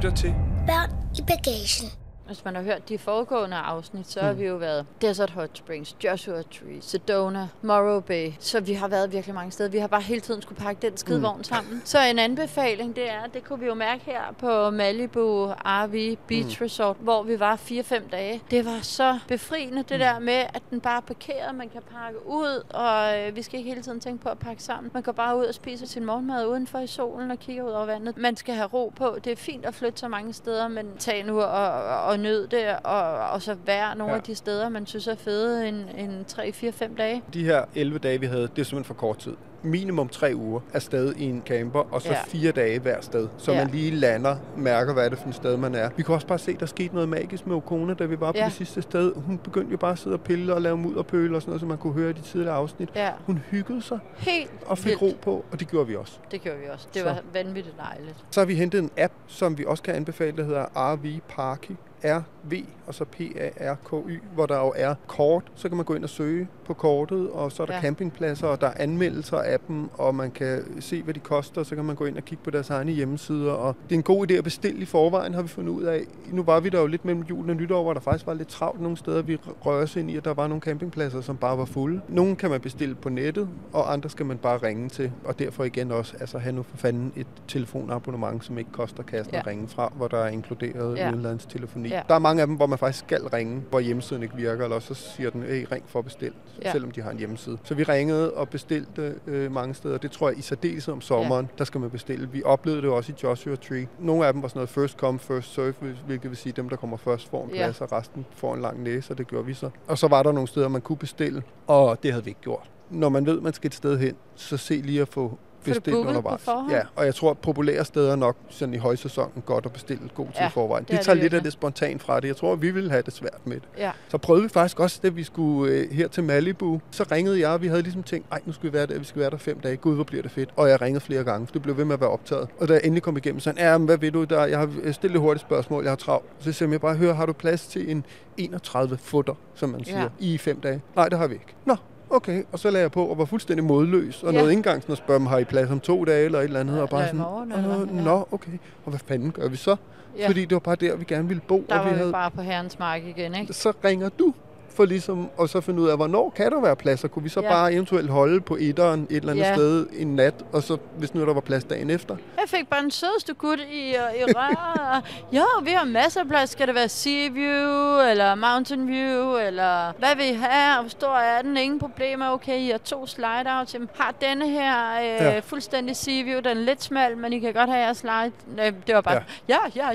Lytter 0.00 0.16
til 0.16 0.34
Børn 0.66 0.90
i 1.18 1.22
bagagen. 1.22 1.99
Hvis 2.30 2.44
man 2.44 2.54
har 2.54 2.62
hørt 2.62 2.88
de 2.88 2.98
foregående 2.98 3.56
afsnit, 3.56 4.10
så 4.10 4.20
har 4.20 4.32
Mm. 4.32 4.38
vi 4.38 4.46
jo 4.46 4.56
været 4.56 4.86
Desert 5.00 5.30
Hot 5.30 5.50
Springs, 5.54 5.96
Joshua 6.04 6.42
Tree, 6.42 6.80
Sedona, 6.80 7.48
Morrow 7.62 8.00
Bay. 8.00 8.32
Så 8.40 8.60
vi 8.60 8.72
har 8.72 8.88
været 8.88 9.12
virkelig 9.12 9.34
mange 9.34 9.50
steder. 9.50 9.70
Vi 9.70 9.78
har 9.78 9.86
bare 9.86 10.00
hele 10.00 10.20
tiden 10.20 10.42
skulle 10.42 10.60
pakke 10.60 10.82
den 10.82 10.96
skidevogn 10.96 11.36
mm. 11.36 11.44
sammen. 11.44 11.82
Så 11.84 11.98
en 12.10 12.18
anbefaling, 12.18 12.96
det 12.96 13.10
er, 13.10 13.26
det 13.34 13.44
kunne 13.44 13.60
vi 13.60 13.66
jo 13.66 13.74
mærke 13.74 14.02
her 14.06 14.20
på 14.38 14.70
Malibu 14.70 15.46
RV 15.64 16.16
Beach 16.28 16.60
mm. 16.60 16.64
Resort, 16.64 16.96
hvor 17.00 17.22
vi 17.22 17.40
var 17.40 17.56
4-5 17.56 18.10
dage. 18.10 18.42
Det 18.50 18.64
var 18.64 18.78
så 18.82 19.18
befriende, 19.28 19.82
det 19.82 20.00
der 20.00 20.18
med, 20.18 20.32
at 20.54 20.62
den 20.70 20.80
bare 20.80 20.96
er 20.96 21.00
parkeret, 21.00 21.54
man 21.54 21.68
kan 21.68 21.82
pakke 21.94 22.26
ud, 22.26 22.62
og 22.74 23.18
øh, 23.18 23.36
vi 23.36 23.42
skal 23.42 23.58
ikke 23.58 23.70
hele 23.70 23.82
tiden 23.82 24.00
tænke 24.00 24.22
på 24.22 24.28
at 24.28 24.38
pakke 24.38 24.62
sammen. 24.62 24.90
Man 24.94 25.02
går 25.02 25.12
bare 25.12 25.36
ud 25.38 25.44
og 25.44 25.54
spiser 25.54 25.86
sin 25.86 26.04
morgenmad 26.04 26.46
udenfor 26.46 26.78
i 26.78 26.86
solen 26.86 27.30
og 27.30 27.38
kigger 27.38 27.62
ud 27.62 27.70
over 27.70 27.86
vandet. 27.86 28.16
Man 28.16 28.36
skal 28.36 28.54
have 28.54 28.66
ro 28.68 28.92
på. 28.96 29.16
Det 29.24 29.32
er 29.32 29.36
fint 29.36 29.64
at 29.66 29.74
flytte 29.74 30.00
så 30.00 30.08
mange 30.08 30.32
steder, 30.32 30.68
men 30.68 30.86
tag 30.98 31.24
nu 31.24 31.40
og, 31.40 31.72
og, 32.04 32.19
og 32.20 32.24
nyd 32.24 32.46
det, 32.46 32.64
og, 32.84 33.02
og 33.30 33.42
så 33.42 33.56
være 33.66 33.96
nogle 33.96 34.12
ja. 34.12 34.18
Af 34.18 34.22
de 34.24 34.34
steder, 34.34 34.68
man 34.68 34.86
synes 34.86 35.06
er 35.06 35.14
fede 35.14 35.68
en, 35.68 35.74
en 35.98 36.24
3-4-5 36.32 36.96
dage. 36.96 37.22
de 37.34 37.44
her 37.44 37.64
11 37.74 37.98
dage, 37.98 38.20
vi 38.20 38.26
havde, 38.26 38.42
det 38.42 38.58
er 38.58 38.62
simpelthen 38.64 38.84
for 38.84 38.94
kort 38.94 39.18
tid. 39.18 39.36
minimum 39.62 40.08
tre 40.08 40.32
uger 40.36 40.60
afsted 40.74 41.14
i 41.16 41.24
en 41.24 41.42
camper, 41.46 41.80
og 41.94 42.02
så 42.02 42.08
Ja. 42.08 42.22
fire 42.26 42.52
dage 42.52 42.78
hver 42.78 43.00
sted, 43.00 43.28
så 43.38 43.52
Ja. 43.52 43.58
man 43.64 43.70
lige 43.74 43.90
lander, 43.90 44.36
mærker, 44.56 44.92
hvad 44.92 45.04
er 45.04 45.08
det 45.08 45.18
for 45.18 45.28
et 45.28 45.34
sted, 45.34 45.56
man 45.56 45.74
er. 45.74 45.90
Vi 45.96 46.02
kunne 46.02 46.16
også 46.16 46.26
bare 46.26 46.38
se, 46.38 46.56
der 46.60 46.66
skete 46.66 46.94
noget 46.94 47.08
magisk 47.08 47.46
med 47.46 47.56
Okona, 47.56 47.94
da 47.94 48.04
vi 48.04 48.20
var 48.20 48.32
på 48.32 48.38
Ja. 48.38 48.44
det 48.44 48.52
sidste 48.52 48.82
sted. 48.82 49.12
Hun 49.14 49.38
begyndte 49.38 49.70
jo 49.72 49.76
bare 49.76 49.92
at 49.92 49.98
sidde 49.98 50.14
og 50.16 50.20
pille 50.20 50.54
og 50.54 50.62
lave 50.62 50.76
mudderpøl 50.76 51.34
og 51.34 51.42
sådan 51.42 51.50
noget, 51.50 51.60
som 51.60 51.68
man 51.68 51.78
kunne 51.78 51.92
høre 51.92 52.10
i 52.10 52.12
de 52.12 52.20
tidligere 52.20 52.54
afsnit. 52.54 52.88
Ja, 52.94 53.10
Hun 53.26 53.38
hyggede 53.50 53.82
sig 53.82 53.98
helt 54.16 54.50
og 54.66 54.78
fik 54.78 54.86
vildt. 54.86 55.02
ro 55.02 55.16
på, 55.22 55.44
og 55.52 55.60
det 55.60 55.68
gjorde 55.68 55.86
vi 55.86 55.96
også. 55.96 56.18
Det 56.30 56.40
gjorde 56.40 56.58
vi 56.58 56.64
også. 56.72 56.86
Det 56.94 57.02
Så. 57.02 57.08
var 57.08 57.18
vanvittigt 57.32 57.76
dejligt. 57.90 58.16
Så 58.30 58.40
har 58.40 58.46
vi 58.46 58.54
hentet 58.54 58.78
en 58.78 58.90
app, 58.98 59.12
som 59.26 59.58
vi 59.58 59.64
også 59.66 59.82
kan 59.82 59.94
anbefale, 59.94 60.36
der 60.36 60.44
hedder 60.44 60.64
RV 60.94 61.20
Parky. 61.28 61.72
RV 62.04 62.52
og 62.86 62.94
så 62.94 63.04
P-A-R-K-Y, 63.04 64.20
hvor 64.34 64.46
der 64.46 64.58
jo 64.58 64.72
er 64.76 64.94
kort. 65.06 65.42
Så 65.54 65.68
kan 65.68 65.76
man 65.76 65.86
gå 65.86 65.94
ind 65.94 66.04
og 66.04 66.10
søge 66.10 66.48
på 66.64 66.74
kortet, 66.74 67.30
og 67.30 67.52
så 67.52 67.62
er 67.62 67.66
der 67.66 67.74
ja. 67.74 67.80
Campingpladser, 67.80 68.46
og 68.46 68.60
der 68.60 68.66
er 68.66 68.72
anmeldelser 68.76 69.36
af 69.36 69.60
dem, 69.68 69.88
og 69.94 70.14
man 70.14 70.30
kan 70.30 70.80
se, 70.80 71.02
hvad 71.02 71.14
de 71.14 71.20
koster, 71.20 71.62
så 71.62 71.74
kan 71.74 71.84
man 71.84 71.96
gå 71.96 72.04
ind 72.04 72.16
og 72.16 72.24
kigge 72.24 72.44
på 72.44 72.50
deres 72.50 72.70
egne 72.70 72.92
hjemmesider. 72.92 73.52
Og 73.52 73.76
det 73.88 73.94
er 73.94 73.98
en 73.98 74.02
god 74.02 74.30
idé 74.30 74.34
at 74.34 74.44
bestille 74.44 74.80
i 74.80 74.84
forvejen, 74.84 75.34
har 75.34 75.42
vi 75.42 75.48
fundet 75.48 75.72
ud 75.72 75.82
af. 75.82 76.02
Nu 76.32 76.42
var 76.42 76.60
vi 76.60 76.68
der 76.68 76.80
jo 76.80 76.86
lidt 76.86 77.04
mellem 77.04 77.22
julen 77.22 77.50
og 77.50 77.56
nytår, 77.56 77.82
hvor 77.82 77.92
der 77.94 78.00
faktisk 78.00 78.26
var 78.26 78.34
lidt 78.34 78.48
travlt 78.48 78.80
nogle 78.80 78.96
steder. 78.96 79.22
Vi 79.22 79.38
os 79.64 79.96
ind 79.96 80.10
i, 80.10 80.16
at 80.16 80.24
der 80.24 80.34
var 80.34 80.46
nogle 80.46 80.60
campingpladser, 80.60 81.20
som 81.20 81.36
bare 81.36 81.58
var 81.58 81.64
fulde. 81.64 82.00
Nogle 82.08 82.36
kan 82.36 82.50
man 82.50 82.60
bestille 82.60 82.94
på 82.94 83.08
nettet, 83.08 83.48
og 83.72 83.92
andre 83.92 84.10
skal 84.10 84.26
man 84.26 84.38
bare 84.38 84.56
ringe 84.56 84.88
til. 84.88 85.12
Og 85.24 85.38
derfor 85.38 85.64
igen 85.64 85.92
også 85.92 86.14
altså 86.20 86.38
have 86.38 86.52
nu 86.52 86.62
for 86.62 86.76
fanden 86.76 87.12
et 87.16 87.26
telefonabonnement, 87.48 88.44
som 88.44 88.58
ikke 88.58 88.72
koster 88.72 89.02
kassen 89.02 89.34
ja. 89.34 89.40
At 89.40 89.46
ringe 89.46 89.68
fra, 89.68 89.92
hvor 89.96 90.08
der 90.08 90.18
er 90.18 90.28
inkluderet. 90.28 90.96
Ja. 90.96 91.10
udenlandstelefoni. 91.10 91.89
Ja. 91.90 91.96
Ja. 91.96 92.02
Der 92.08 92.14
er 92.14 92.18
mange 92.18 92.40
af 92.42 92.46
dem, 92.46 92.56
hvor 92.56 92.66
man 92.66 92.78
faktisk 92.78 93.04
skal 93.04 93.22
ringe, 93.22 93.62
hvor 93.70 93.80
hjemmesiden 93.80 94.22
ikke 94.22 94.36
virker, 94.36 94.64
eller 94.64 94.78
så 94.78 94.94
siger 94.94 95.30
den, 95.30 95.42
hey, 95.42 95.66
ring 95.72 95.84
for 95.86 95.98
at 95.98 96.04
bestille, 96.04 96.34
ja. 96.58 96.66
Ja. 96.66 96.72
selvom 96.72 96.90
de 96.90 97.02
har 97.02 97.10
en 97.10 97.18
hjemmeside. 97.18 97.58
Så 97.64 97.74
vi 97.74 97.82
ringede 97.82 98.32
og 98.34 98.48
bestilte 98.48 99.14
øh, 99.26 99.52
mange 99.52 99.74
steder. 99.74 99.98
Det 99.98 100.10
tror 100.10 100.28
jeg 100.28 100.38
i 100.38 100.42
særdeleshed 100.42 100.94
om 100.94 101.00
sommeren, 101.00 101.46
ja. 101.52 101.58
der 101.58 101.64
skal 101.64 101.80
man 101.80 101.90
bestille. 101.90 102.28
Vi 102.32 102.42
oplevede 102.44 102.82
det 102.82 102.90
også 102.90 103.12
i 103.12 103.14
Joshua 103.22 103.56
Tree. 103.56 103.86
Nogle 103.98 104.26
af 104.26 104.32
dem 104.32 104.42
var 104.42 104.48
sådan 104.48 104.58
noget 104.58 104.70
first 104.70 104.98
come, 104.98 105.18
first 105.18 105.54
serve, 105.54 105.74
hvilket 106.06 106.30
vil 106.30 106.36
sige, 106.38 106.52
dem, 106.52 106.68
der 106.68 106.76
kommer 106.76 106.96
først, 106.96 107.30
får 107.30 107.44
en 107.44 107.50
Ja. 107.50 107.56
plads, 107.56 107.80
og 107.80 107.92
resten 107.92 108.26
får 108.34 108.54
en 108.54 108.60
lang 108.60 108.82
næse, 108.82 109.12
og 109.12 109.18
det 109.18 109.26
gjorde 109.26 109.46
vi 109.46 109.54
så. 109.54 109.70
Og 109.88 109.98
så 109.98 110.08
var 110.08 110.22
der 110.22 110.32
nogle 110.32 110.48
steder, 110.48 110.68
man 110.68 110.80
kunne 110.80 110.98
bestille, 110.98 111.42
og 111.66 112.02
det 112.02 112.12
havde 112.12 112.24
vi 112.24 112.30
ikke 112.30 112.40
gjort. 112.40 112.70
Når 112.90 113.08
man 113.08 113.26
ved, 113.26 113.40
man 113.40 113.52
skal 113.52 113.68
et 113.68 113.74
sted 113.74 113.98
hen, 113.98 114.14
så 114.34 114.56
se 114.56 114.74
lige 114.74 115.00
at 115.02 115.08
få 115.08 115.38
det 115.64 115.74
bestilt 115.74 115.84
booket 115.84 116.04
på 116.04 116.08
undervejs. 116.08 116.70
Ja, 116.70 116.80
og 116.96 117.04
jeg 117.04 117.14
tror, 117.14 117.30
at 117.30 117.38
populære 117.38 117.84
steder 117.84 118.12
er 118.12 118.16
nok 118.16 118.36
sådan 118.48 118.74
i 118.74 118.78
højsæsonen 118.78 119.42
godt 119.46 119.66
at 119.66 119.72
bestille 119.72 120.08
god 120.14 120.26
tid 120.26 120.34
Ja, 120.40 120.46
forvejen. 120.48 120.84
det 120.84 120.92
er 120.92 120.96
Det 120.96 121.04
tager 121.04 121.14
det 121.14 121.22
lidt 121.22 121.34
af 121.34 121.42
det 121.42 121.52
spontan 121.52 121.98
fra 121.98 122.20
det. 122.20 122.28
Jeg 122.28 122.36
tror, 122.36 122.54
vi 122.56 122.70
ville 122.70 122.90
have 122.90 123.02
det 123.02 123.12
svært 123.12 123.38
med 123.44 123.54
det. 123.56 123.68
Ja. 123.78 123.90
Så 124.08 124.18
prøvede 124.18 124.42
vi 124.42 124.48
faktisk 124.48 124.80
også, 124.80 125.00
da 125.02 125.08
vi 125.08 125.22
skulle 125.24 125.72
øh, 125.74 125.90
her 125.90 126.08
til 126.08 126.24
Malibu. 126.24 126.80
Så 126.90 127.04
ringede 127.12 127.40
jeg, 127.40 127.48
og 127.50 127.62
vi 127.62 127.66
havde 127.66 127.82
ligesom 127.82 128.02
tænkt, 128.02 128.26
ej, 128.32 128.40
nu 128.46 128.52
skal 128.52 128.68
vi 128.70 128.72
være 128.72 128.86
der, 128.86 128.98
vi 128.98 129.04
skal 129.04 129.20
være 129.20 129.30
der 129.30 129.36
fem 129.36 129.60
dage. 129.60 129.76
Gud, 129.76 129.94
hvor 129.94 130.04
bliver 130.04 130.22
det 130.22 130.30
fedt. 130.30 130.50
Og 130.56 130.68
jeg 130.68 130.80
ringede 130.80 131.00
flere 131.04 131.24
gange, 131.24 131.46
for 131.46 131.52
det 131.52 131.62
blev 131.62 131.76
ved 131.76 131.84
med 131.84 131.94
at 131.94 132.00
være 132.00 132.10
optaget. 132.10 132.48
Og 132.60 132.68
da 132.68 132.72
jeg 132.72 132.80
endelig 132.84 133.02
kom 133.02 133.16
igennem, 133.16 133.40
så 133.40 133.52
ja, 133.56 133.78
men 133.78 133.86
hvad 133.86 133.98
ved 133.98 134.10
du 134.10 134.24
der? 134.24 134.44
Jeg 134.44 134.58
har 134.58 134.70
øh, 134.82 134.94
stillet 134.94 135.16
et 135.16 135.20
hurtigt 135.20 135.46
spørgsmål, 135.46 135.82
jeg 135.82 135.90
har 135.90 135.96
travlt. 135.96 136.26
Så 136.38 136.52
siger 136.52 136.70
jeg, 136.70 136.80
bare 136.80 136.94
høre, 136.96 137.14
har 137.14 137.26
du 137.26 137.32
plads 137.32 137.66
til 137.66 137.90
en 137.90 138.04
31 138.36 138.98
futter, 138.98 139.34
som 139.54 139.68
man 139.68 139.84
siger, 139.84 140.00
Ja. 140.00 140.08
i 140.18 140.38
fem 140.38 140.60
dage? 140.60 140.82
Nej, 140.96 141.08
det 141.08 141.18
har 141.18 141.26
vi 141.26 141.34
ikke. 141.34 141.54
Nå, 141.64 141.76
okay. 142.10 142.42
Og 142.52 142.58
så 142.58 142.70
lagde 142.70 142.82
jeg 142.82 142.92
på 142.92 143.04
og 143.06 143.18
var 143.18 143.24
fuldstændig 143.24 143.64
modløs. 143.64 144.22
Og 144.22 144.32
Ja. 144.32 144.38
nåede 144.38 144.50
ikke 144.52 144.58
engang 144.58 144.82
sådan 144.82 144.92
at 144.92 144.98
spørge, 144.98 145.16
om 145.16 145.26
har 145.26 145.38
I 145.38 145.44
plads 145.44 145.70
om 145.70 145.80
to 145.80 146.04
dage 146.04 146.24
eller 146.24 146.38
et 146.38 146.44
eller 146.44 146.60
andet. 146.60 146.82
Og 146.82 146.88
bare 146.88 147.04
sådan, 147.06 147.20
morgen, 147.20 147.52
eller? 147.52 147.78
Ja. 147.94 148.02
nå, 148.02 148.28
okay. 148.32 148.52
Og 148.84 148.90
hvad 148.90 149.00
fanden 149.06 149.30
gør 149.32 149.48
vi 149.48 149.56
så? 149.56 149.76
Ja. 150.18 150.28
Fordi 150.28 150.40
det 150.44 150.52
var 150.52 150.58
bare 150.58 150.76
der, 150.76 150.96
vi 150.96 151.04
gerne 151.04 151.28
ville 151.28 151.40
bo. 151.48 151.64
Der 151.68 151.78
og 151.78 151.84
var 151.84 151.84
vi 151.84 151.90
vi 151.94 151.98
havde 151.98 152.12
bare 152.12 152.30
på 152.30 152.42
herrens 152.42 152.78
mark 152.78 153.02
igen, 153.04 153.34
ikke? 153.34 153.52
så 153.52 153.72
ringer 153.84 154.08
du 154.08 154.34
for 154.80 154.86
ligesom 154.86 155.30
at 155.42 155.50
så 155.50 155.60
finde 155.60 155.80
ud 155.82 155.88
af, 155.88 155.96
hvornår 155.96 156.30
kan 156.36 156.50
der 156.52 156.60
være 156.60 156.76
pladser? 156.76 157.08
Kunne 157.08 157.22
vi 157.22 157.28
så 157.28 157.40
ja. 157.40 157.48
Bare 157.48 157.72
eventuelt 157.72 158.10
holde 158.10 158.40
på 158.40 158.56
etteren 158.60 159.06
et 159.10 159.16
eller 159.16 159.30
andet 159.32 159.42
Ja. 159.44 159.54
sted 159.54 159.86
en 159.92 160.16
nat, 160.16 160.34
og 160.52 160.62
så 160.62 160.76
hvis 160.98 161.14
nu 161.14 161.26
der 161.26 161.34
var 161.34 161.40
plads 161.40 161.64
dagen 161.64 161.90
efter? 161.90 162.16
Jeg 162.36 162.44
fik 162.48 162.68
bare 162.68 162.82
den 162.82 162.90
sødeste 162.90 163.34
gut 163.34 163.58
i, 163.58 163.88
øh, 163.88 164.20
i 164.20 164.24
røret. 164.24 165.04
jo, 165.36 165.42
vi 165.62 165.70
har 165.70 165.84
masser 165.84 166.20
af 166.20 166.28
plads. 166.28 166.50
Skal 166.50 166.66
det 166.66 166.74
være 166.74 166.88
Sea 166.88 167.28
View, 167.28 168.00
eller 168.10 168.34
Mountain 168.34 168.86
View, 168.88 169.36
eller 169.38 169.92
hvad 169.98 170.16
vil 170.16 170.26
I 170.26 170.32
have? 170.40 170.76
Og 170.76 170.82
hvor 170.82 170.90
stor 170.90 171.14
er 171.16 171.42
den? 171.42 171.56
Ingen 171.56 171.78
problemer. 171.80 172.30
Okay, 172.30 172.58
I 172.58 172.70
har 172.70 172.78
to 172.78 173.04
slide-outs. 173.06 173.76
Har 173.94 174.14
denne 174.20 174.48
her 174.48 174.98
øh, 175.00 175.04
ja. 175.06 175.38
fuldstændig 175.38 175.96
Sea 175.96 176.22
View. 176.22 176.36
Den 176.40 176.46
er 176.46 176.54
lidt 176.64 176.82
smal, 176.82 177.16
men 177.16 177.32
I 177.32 177.38
kan 177.38 177.52
godt 177.54 177.70
have 177.70 177.82
jeres 177.84 177.96
slide. 177.96 178.32
Øh, 178.60 178.72
Det 178.86 178.94
var 178.94 179.00
bare, 179.00 179.22
ja, 179.48 179.58
ja, 179.76 179.88
ja. 179.90 179.92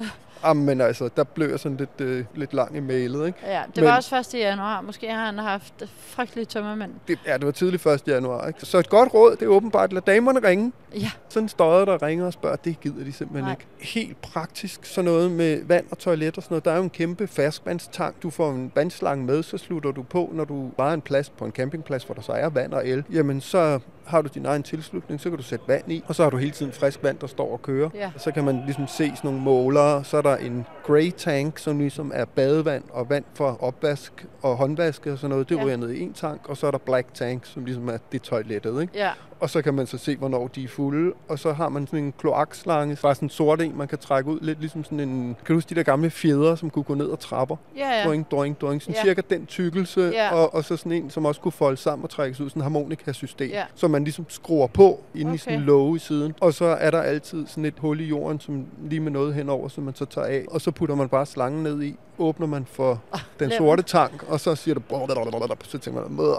ja. 0.00 0.06
Jamen 0.44 0.80
altså, 0.80 1.08
der 1.16 1.24
blev 1.24 1.48
jeg 1.50 1.60
sådan 1.60 1.76
lidt, 1.76 2.00
øh, 2.00 2.24
lidt 2.34 2.54
lang 2.54 2.76
i 2.76 2.80
mailet, 2.80 3.26
ikke? 3.26 3.38
ja 3.46 3.62
det 3.66 3.76
Men- 3.76 3.84
var 3.84 3.96
også 3.96 4.16
1. 4.16 4.34
januar. 4.34 4.80
Måske 4.80 5.10
har 5.10 5.26
han 5.26 5.38
haft 5.38 5.82
frygtelige 5.98 6.44
tømmermænd. 6.44 6.90
Det, 7.08 7.18
ja, 7.26 7.36
det 7.38 7.46
var 7.46 7.52
tidligt 7.52 7.86
1. 7.86 8.02
januar, 8.06 8.46
ikke? 8.46 8.60
Så 8.66 8.78
et 8.78 8.88
godt 8.88 9.14
råd, 9.14 9.30
det 9.36 9.42
er 9.42 9.46
åbenbart, 9.46 9.92
lad 9.92 10.02
damerne 10.02 10.48
ringe. 10.48 10.72
Ja. 10.94 11.10
Sådan 11.28 11.44
en 11.44 11.48
støder, 11.48 11.84
der 11.84 12.02
ringer 12.02 12.26
og 12.26 12.32
spørger, 12.32 12.56
det 12.56 12.80
gider 12.80 13.04
de 13.04 13.12
simpelthen 13.12 13.44
Nej. 13.44 13.52
ikke. 13.52 13.66
Helt 13.94 14.22
praktisk, 14.22 14.84
sådan 14.84 15.04
noget 15.04 15.30
med 15.30 15.60
vand 15.64 15.84
og 15.90 15.98
toilet 15.98 16.36
og 16.36 16.42
sådan 16.42 16.52
noget. 16.54 16.64
Der 16.64 16.70
er 16.70 16.76
jo 16.76 16.82
en 16.82 16.90
kæmpe 16.90 17.26
ferskvandstank. 17.26 18.22
Du 18.22 18.30
får 18.30 18.50
en 18.50 18.72
vandslange 18.74 19.24
med, 19.24 19.42
så 19.42 19.58
slutter 19.58 19.90
du 19.92 20.02
på, 20.02 20.30
når 20.32 20.44
du 20.44 20.70
bare 20.76 20.94
en 20.94 21.00
plads 21.00 21.30
på 21.30 21.44
en 21.44 21.52
campingplads, 21.52 22.04
hvor 22.04 22.14
der 22.14 22.22
så 22.22 22.32
er 22.32 22.48
vand 22.48 22.72
og 22.72 22.88
el. 22.88 23.04
Jamen, 23.12 23.40
så 23.40 23.78
har 24.06 24.22
du 24.22 24.28
din 24.34 24.46
egen 24.46 24.62
tilslutning, 24.62 25.20
så 25.20 25.28
kan 25.28 25.36
du 25.38 25.42
sætte 25.44 25.64
vand 25.68 25.92
i, 25.92 26.02
og 26.06 26.14
så 26.14 26.22
har 26.22 26.30
du 26.30 26.36
hele 26.36 26.50
tiden 26.52 26.72
frisk 26.72 27.02
vand, 27.02 27.18
der 27.18 27.26
står 27.26 27.52
og 27.52 27.62
kører. 27.62 27.90
Ja. 27.94 28.10
Så 28.16 28.30
kan 28.32 28.44
man 28.44 28.62
ligesom 28.64 28.86
se 28.86 28.96
sådan 29.16 29.18
nogle 29.24 29.40
målere. 29.40 30.04
Så 30.04 30.16
er 30.16 30.22
der 30.22 30.31
en 30.36 30.66
grey 30.86 31.10
tank, 31.10 31.58
som 31.58 31.78
ligesom 31.78 32.12
er 32.14 32.24
badevand 32.24 32.84
og 32.90 33.10
vand 33.10 33.24
for 33.34 33.56
opvask 33.64 34.26
og 34.42 34.56
håndvaske 34.56 35.12
og 35.12 35.18
sådan 35.18 35.30
noget. 35.30 35.48
Det 35.48 35.56
Ja. 35.56 35.64
ryger 35.64 35.76
ned 35.76 35.90
i 35.90 36.00
en 36.00 36.12
tank, 36.12 36.48
og 36.48 36.56
så 36.56 36.66
er 36.66 36.70
der 36.70 36.78
black 36.78 37.14
tank, 37.14 37.44
som 37.46 37.64
ligesom 37.64 37.88
er 37.88 37.98
det 38.12 38.22
toilettet, 38.22 38.80
ikke? 38.82 38.92
Ja, 38.98 39.10
Og 39.42 39.50
så 39.50 39.62
kan 39.62 39.74
man 39.74 39.86
så 39.86 39.98
se, 39.98 40.16
hvornår 40.16 40.48
de 40.48 40.64
er 40.64 40.68
fulde. 40.68 41.12
Og 41.28 41.38
så 41.38 41.52
har 41.52 41.68
man 41.68 41.86
sådan 41.86 42.04
en 42.04 42.14
kloakslange, 42.18 42.98
bare 43.02 43.14
sådan 43.14 43.26
en 43.26 43.30
sort 43.30 43.60
en, 43.62 43.78
man 43.78 43.88
kan 43.88 43.98
trække 43.98 44.30
ud. 44.30 44.38
Lidt 44.40 44.60
ligesom 44.60 44.84
sådan 44.84 45.00
en... 45.00 45.24
Kan 45.34 45.46
du 45.48 45.54
huske 45.54 45.70
de 45.70 45.74
der 45.74 45.82
gamle 45.82 46.10
fjeder, 46.10 46.54
som 46.54 46.70
kunne 46.70 46.82
gå 46.82 46.94
ned 46.94 47.06
og 47.06 47.20
trapper? 47.20 47.56
ja, 47.76 47.98
ja. 47.98 48.04
Doing, 48.06 48.30
doing, 48.30 48.60
doing. 48.60 48.82
Sådan 48.82 48.94
Ja. 48.94 49.02
cirka 49.02 49.22
den 49.30 49.46
tykkelse. 49.46 50.10
Ja. 50.14 50.34
Og, 50.34 50.54
og 50.54 50.64
så 50.64 50.76
sådan 50.76 50.92
en, 50.92 51.10
som 51.10 51.24
også 51.24 51.40
kunne 51.40 51.52
folde 51.52 51.76
sammen 51.76 52.04
og 52.04 52.10
trækkes 52.10 52.40
ud. 52.40 52.48
Sådan 52.48 52.60
en 52.60 52.62
harmonikasystem. 52.62 53.50
Ja. 53.50 53.64
Som 53.74 53.90
man 53.90 54.04
ligesom 54.04 54.26
skruer 54.28 54.66
på 54.66 55.00
inde 55.14 55.28
okay. 55.28 55.34
i 55.34 55.38
sådan 55.38 55.58
en 55.58 55.64
låge 55.64 55.96
i 55.96 55.98
siden. 55.98 56.34
Og 56.40 56.54
så 56.54 56.64
er 56.64 56.90
der 56.90 57.00
altid 57.02 57.46
sådan 57.46 57.64
et 57.64 57.74
hul 57.78 58.00
i 58.00 58.04
jorden, 58.04 58.40
som 58.40 58.66
lige 58.88 59.00
med 59.00 59.12
noget 59.12 59.34
henover, 59.34 59.68
som 59.68 59.84
man 59.84 59.94
så 59.94 60.04
tager 60.04 60.26
af. 60.26 60.44
Og 60.50 60.60
så 60.60 60.70
putter 60.70 60.94
man 60.94 61.08
bare 61.08 61.26
slangen 61.26 61.62
ned 61.62 61.82
i. 61.82 61.96
Åbner 62.22 62.46
man 62.46 62.66
for 62.72 63.02
den 63.38 63.48
lem. 63.48 63.58
sorte 63.58 63.82
tank, 63.82 64.24
og 64.28 64.40
så 64.40 64.54
siger 64.54 64.74
det... 64.74 64.82
Så 65.64 65.78
tænker 65.78 66.00
man, 66.02 66.12
"Møh, 66.12 66.34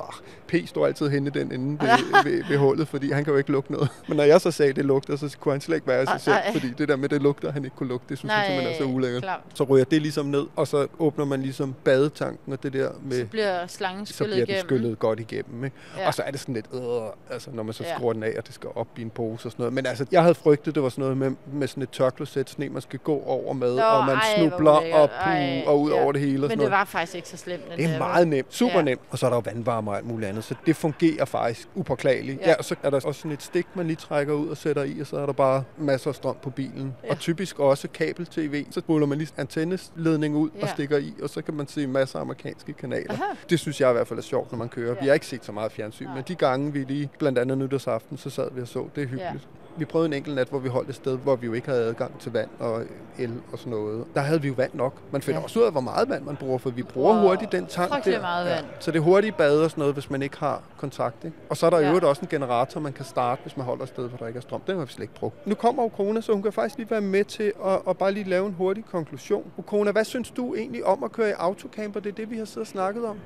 P 0.48 0.68
står 0.70 0.86
altid 0.88 1.10
henne 1.10 1.28
i 1.36 1.40
den 1.40 1.52
ende 1.52 1.80
ved, 1.82 1.90
ved, 2.32 2.44
ved, 2.50 2.58
hullet, 2.58 2.88
fordi 2.88 3.12
han 3.12 3.24
kan 3.24 3.32
jo 3.34 3.38
ikke 3.38 3.52
lugte 3.52 3.72
noget. 3.72 3.90
Men 4.08 4.18
når 4.18 4.24
jeg 4.24 4.42
så 4.42 4.52
sagde, 4.52 4.74
det 4.74 4.86
lugter, 4.86 5.16
så 5.16 5.38
kunne 5.40 5.52
han 5.54 5.62
slet 5.62 5.76
ikke 5.76 5.88
være 5.88 6.06
sig 6.06 6.22
selv, 6.22 6.36
fordi 6.54 6.68
det 6.78 6.88
der 6.88 6.96
med, 6.96 7.10
det 7.10 7.22
lugter, 7.22 7.52
han 7.52 7.64
ikke 7.66 7.76
kunne 7.76 7.90
lugte, 7.90 8.06
det 8.10 8.18
synes 8.18 8.34
jeg 8.34 8.44
simpelthen 8.48 8.74
er 8.74 8.78
så 8.90 8.96
ulækkert. 8.96 9.40
Så 9.54 9.64
ryger 9.64 9.86
det 9.86 10.02
ligesom 10.02 10.26
ned, 10.26 10.46
og 10.56 10.68
så 10.68 10.88
åbner 11.00 11.26
man 11.26 11.42
ligesom 11.42 11.76
badetanken, 11.84 12.54
og 12.54 12.64
det 12.64 12.74
der 12.74 12.90
med, 13.04 13.20
Så 13.20 13.26
bliver 13.26 13.68
slangen 13.68 14.06
så 14.06 14.14
skyllet 14.14 14.34
bliver 14.34 14.46
den 14.46 14.52
igennem. 14.54 14.68
skyllet 14.68 15.00
godt 15.00 15.20
igennem. 15.20 15.64
Ikke? 15.64 15.76
Ja. 15.98 16.02
Ja. 16.02 16.08
Og 16.08 16.14
så 16.14 16.22
er 16.24 16.32
det 16.32 16.40
sådan 16.40 16.54
lidt, 16.56 16.66
øh, 16.74 16.82
altså 17.30 17.50
når 17.54 17.64
man 17.64 17.74
så 17.74 17.84
Ja. 17.84 17.96
skruer 17.96 18.14
den 18.14 18.24
af, 18.24 18.34
og 18.38 18.46
det 18.48 18.54
skal 18.56 18.70
op 18.76 18.88
i 18.98 19.02
en 19.02 19.10
pose 19.10 19.48
og 19.48 19.52
sådan 19.52 19.62
noget. 19.64 19.74
Men 19.74 19.86
altså, 19.86 20.06
jeg 20.12 20.22
havde 20.22 20.36
frygtet, 20.36 20.76
det 20.76 20.84
var 20.84 20.90
sådan 20.90 21.02
noget 21.02 21.18
med, 21.18 21.32
med 21.54 21.68
sådan 21.68 21.84
et 21.84 21.90
tørkloset 21.90 22.50
sne, 22.50 22.70
man 22.70 22.82
skal 22.82 23.00
gå 23.00 23.22
over 23.26 23.54
med, 23.54 23.76
Nå, 23.76 23.82
og 23.82 24.06
man 24.06 24.16
ej, 24.16 24.22
snubler 24.38 24.72
og, 24.72 25.10
Ej, 25.20 25.62
puh, 25.66 25.70
og 25.73 25.73
ud 25.74 25.92
ja. 25.92 26.02
over 26.04 26.12
det 26.12 26.22
hele. 26.22 26.36
Og 26.38 26.42
Men 26.42 26.50
det 26.50 26.58
noget. 26.58 26.72
var 26.72 26.86
faktisk 26.86 27.16
ikke 27.16 27.30
så 27.30 27.38
slemt. 27.38 27.64
Det 27.78 27.86
er 27.86 27.98
meget 27.98 28.28
nemt. 28.28 28.54
Super 28.54 28.76
Ja. 28.76 28.82
nemt. 28.82 29.02
Og 29.10 29.18
så 29.18 29.26
er 29.26 29.30
der 29.30 29.38
jo 29.38 29.42
vandvarme 29.46 29.92
og 29.92 29.98
alt 29.98 30.06
muligt 30.06 30.30
andet. 30.30 30.44
Så 30.44 30.56
det 30.66 30.76
fungerer 30.76 31.26
faktisk 31.26 31.68
upåklageligt. 31.76 32.42
Ja. 32.42 32.50
Ja. 32.50 32.56
og 32.56 32.66
så 32.66 32.76
er 32.84 32.90
der 32.90 33.00
også 33.06 33.20
sådan 33.22 33.32
et 33.32 33.44
stik, 33.44 33.68
man 33.76 33.88
lige 33.88 33.96
trækker 33.96 34.34
ud 34.34 34.48
og 34.48 34.58
sætter 34.58 34.84
i, 34.84 35.00
og 35.00 35.08
så 35.08 35.18
er 35.18 35.26
der 35.26 35.34
bare 35.34 35.64
masser 35.78 36.10
af 36.10 36.16
strøm 36.16 36.36
på 36.42 36.50
bilen. 36.50 36.94
Ja. 37.04 37.10
Og 37.10 37.20
typisk 37.20 37.60
også 37.60 37.88
kabel-tv. 37.94 38.66
Så 38.72 38.82
ruller 38.90 39.08
man 39.08 39.18
lige 39.18 39.30
antenneledning 39.38 40.36
ud 40.36 40.50
ja. 40.58 40.62
og 40.64 40.70
stikker 40.70 40.98
i, 40.98 41.14
og 41.24 41.30
så 41.30 41.42
kan 41.42 41.54
man 41.54 41.68
se 41.68 41.88
masser 41.88 42.18
af 42.20 42.22
amerikanske 42.22 42.74
kanaler. 42.74 43.14
Aha. 43.14 43.24
Det 43.50 43.60
synes 43.60 43.82
jeg 43.82 43.90
i 43.90 43.94
hvert 43.94 44.08
fald 44.08 44.20
er 44.20 44.24
sjovt, 44.24 44.52
når 44.52 44.58
man 44.60 44.70
kører. 44.70 44.94
Ja. 44.96 45.02
Vi 45.02 45.08
har 45.08 45.14
ikke 45.14 45.26
set 45.26 45.46
så 45.46 45.52
meget 45.52 45.72
fjernsyn, 45.72 46.06
Nej. 46.06 46.16
men 46.16 46.24
de 46.28 46.36
gange, 46.36 46.74
vi 46.74 46.80
lige, 46.80 47.10
blandt 47.20 47.40
andet 47.40 47.58
nytårsaften, 47.58 48.18
så 48.18 48.30
sad 48.30 48.48
vi 48.52 48.62
og 48.62 48.68
så. 48.68 48.80
Det 48.96 49.04
er 49.04 49.08
hyggeligt. 49.08 49.24
Ja. 49.34 49.63
Vi 49.78 49.86
prøvede 49.86 50.08
en 50.08 50.14
enkelt 50.14 50.36
nat, 50.36 50.48
hvor 50.48 50.60
vi 50.60 50.70
holdt 50.70 50.90
et 50.90 50.96
sted, 50.96 51.18
hvor 51.18 51.36
vi 51.36 51.46
jo 51.46 51.54
ikke 51.54 51.68
havde 51.70 51.84
adgang 51.84 52.20
til 52.20 52.32
vand 52.34 52.50
og 52.60 52.82
el 53.20 53.34
og 53.52 53.60
sådan 53.60 53.72
noget. 53.72 54.06
Der 54.16 54.22
havde 54.22 54.42
vi 54.42 54.48
jo 54.48 54.54
vand 54.58 54.72
nok. 54.74 54.94
Man 55.12 55.22
finder 55.22 55.38
ja. 55.38 55.40
Ja. 55.40 55.44
også 55.44 55.60
ud 55.60 55.66
af, 55.66 55.72
hvor 55.72 55.82
meget 55.82 56.10
vand 56.10 56.24
man 56.24 56.36
bruger, 56.36 56.58
for 56.58 56.70
vi 56.70 56.84
bruger 56.84 57.14
Wow. 57.14 57.22
hurtigt 57.28 57.52
den 57.52 57.66
tank 57.66 58.06
der. 58.06 58.22
meget 58.22 58.46
vand. 58.46 58.66
Så 58.80 58.92
det 58.92 58.98
er 58.98 59.02
hurtigt 59.04 59.38
bad 59.38 59.60
og 59.60 59.70
sådan 59.70 59.82
noget, 59.82 59.94
hvis 59.94 60.10
man 60.10 60.22
ikke 60.22 60.38
har 60.38 60.62
kontakt. 60.78 61.26
Ikke? 61.26 61.38
Og 61.50 61.58
så 61.58 61.66
er 61.66 61.70
der 61.70 61.78
ja. 61.78 61.84
Ja. 61.84 61.90
øvrigt 61.90 62.06
også 62.06 62.22
en 62.22 62.28
generator, 62.28 62.80
man 62.80 62.94
kan 62.94 63.06
starte, 63.06 63.42
hvis 63.42 63.58
man 63.58 63.66
holder 63.66 63.84
et 63.84 63.90
sted, 63.90 64.08
hvor 64.10 64.18
der 64.18 64.28
ikke 64.28 64.38
er 64.38 64.42
strøm. 64.42 64.62
Den 64.68 64.78
har 64.78 64.86
vi 64.86 64.92
slet 64.92 65.04
ikke 65.04 65.14
brugt. 65.16 65.48
Nu 65.48 65.56
kommer 65.56 65.84
Okona, 65.84 66.22
så 66.22 66.34
hun 66.34 66.42
kan 66.44 66.54
faktisk 66.54 66.78
lige 66.78 66.92
være 66.92 67.02
med 67.02 67.24
til 67.26 67.54
at, 67.66 67.80
at 67.90 67.98
bare 67.98 68.12
lige 68.12 68.30
lave 68.30 68.46
en 68.48 68.54
hurtig 68.54 68.86
konklusion. 68.92 69.52
Okona, 69.58 69.92
hvad 69.92 70.04
synes 70.06 70.32
du 70.32 70.56
egentlig 70.56 70.86
om 70.86 71.04
at 71.04 71.12
køre 71.12 71.30
i 71.30 71.34
autocamper? 71.38 72.00
Det 72.00 72.10
er 72.10 72.16
det, 72.16 72.32
vi 72.32 72.38
har 72.38 72.46
siddet 72.46 72.62
og 72.62 72.68
snakket 72.68 73.06
om. 73.06 73.18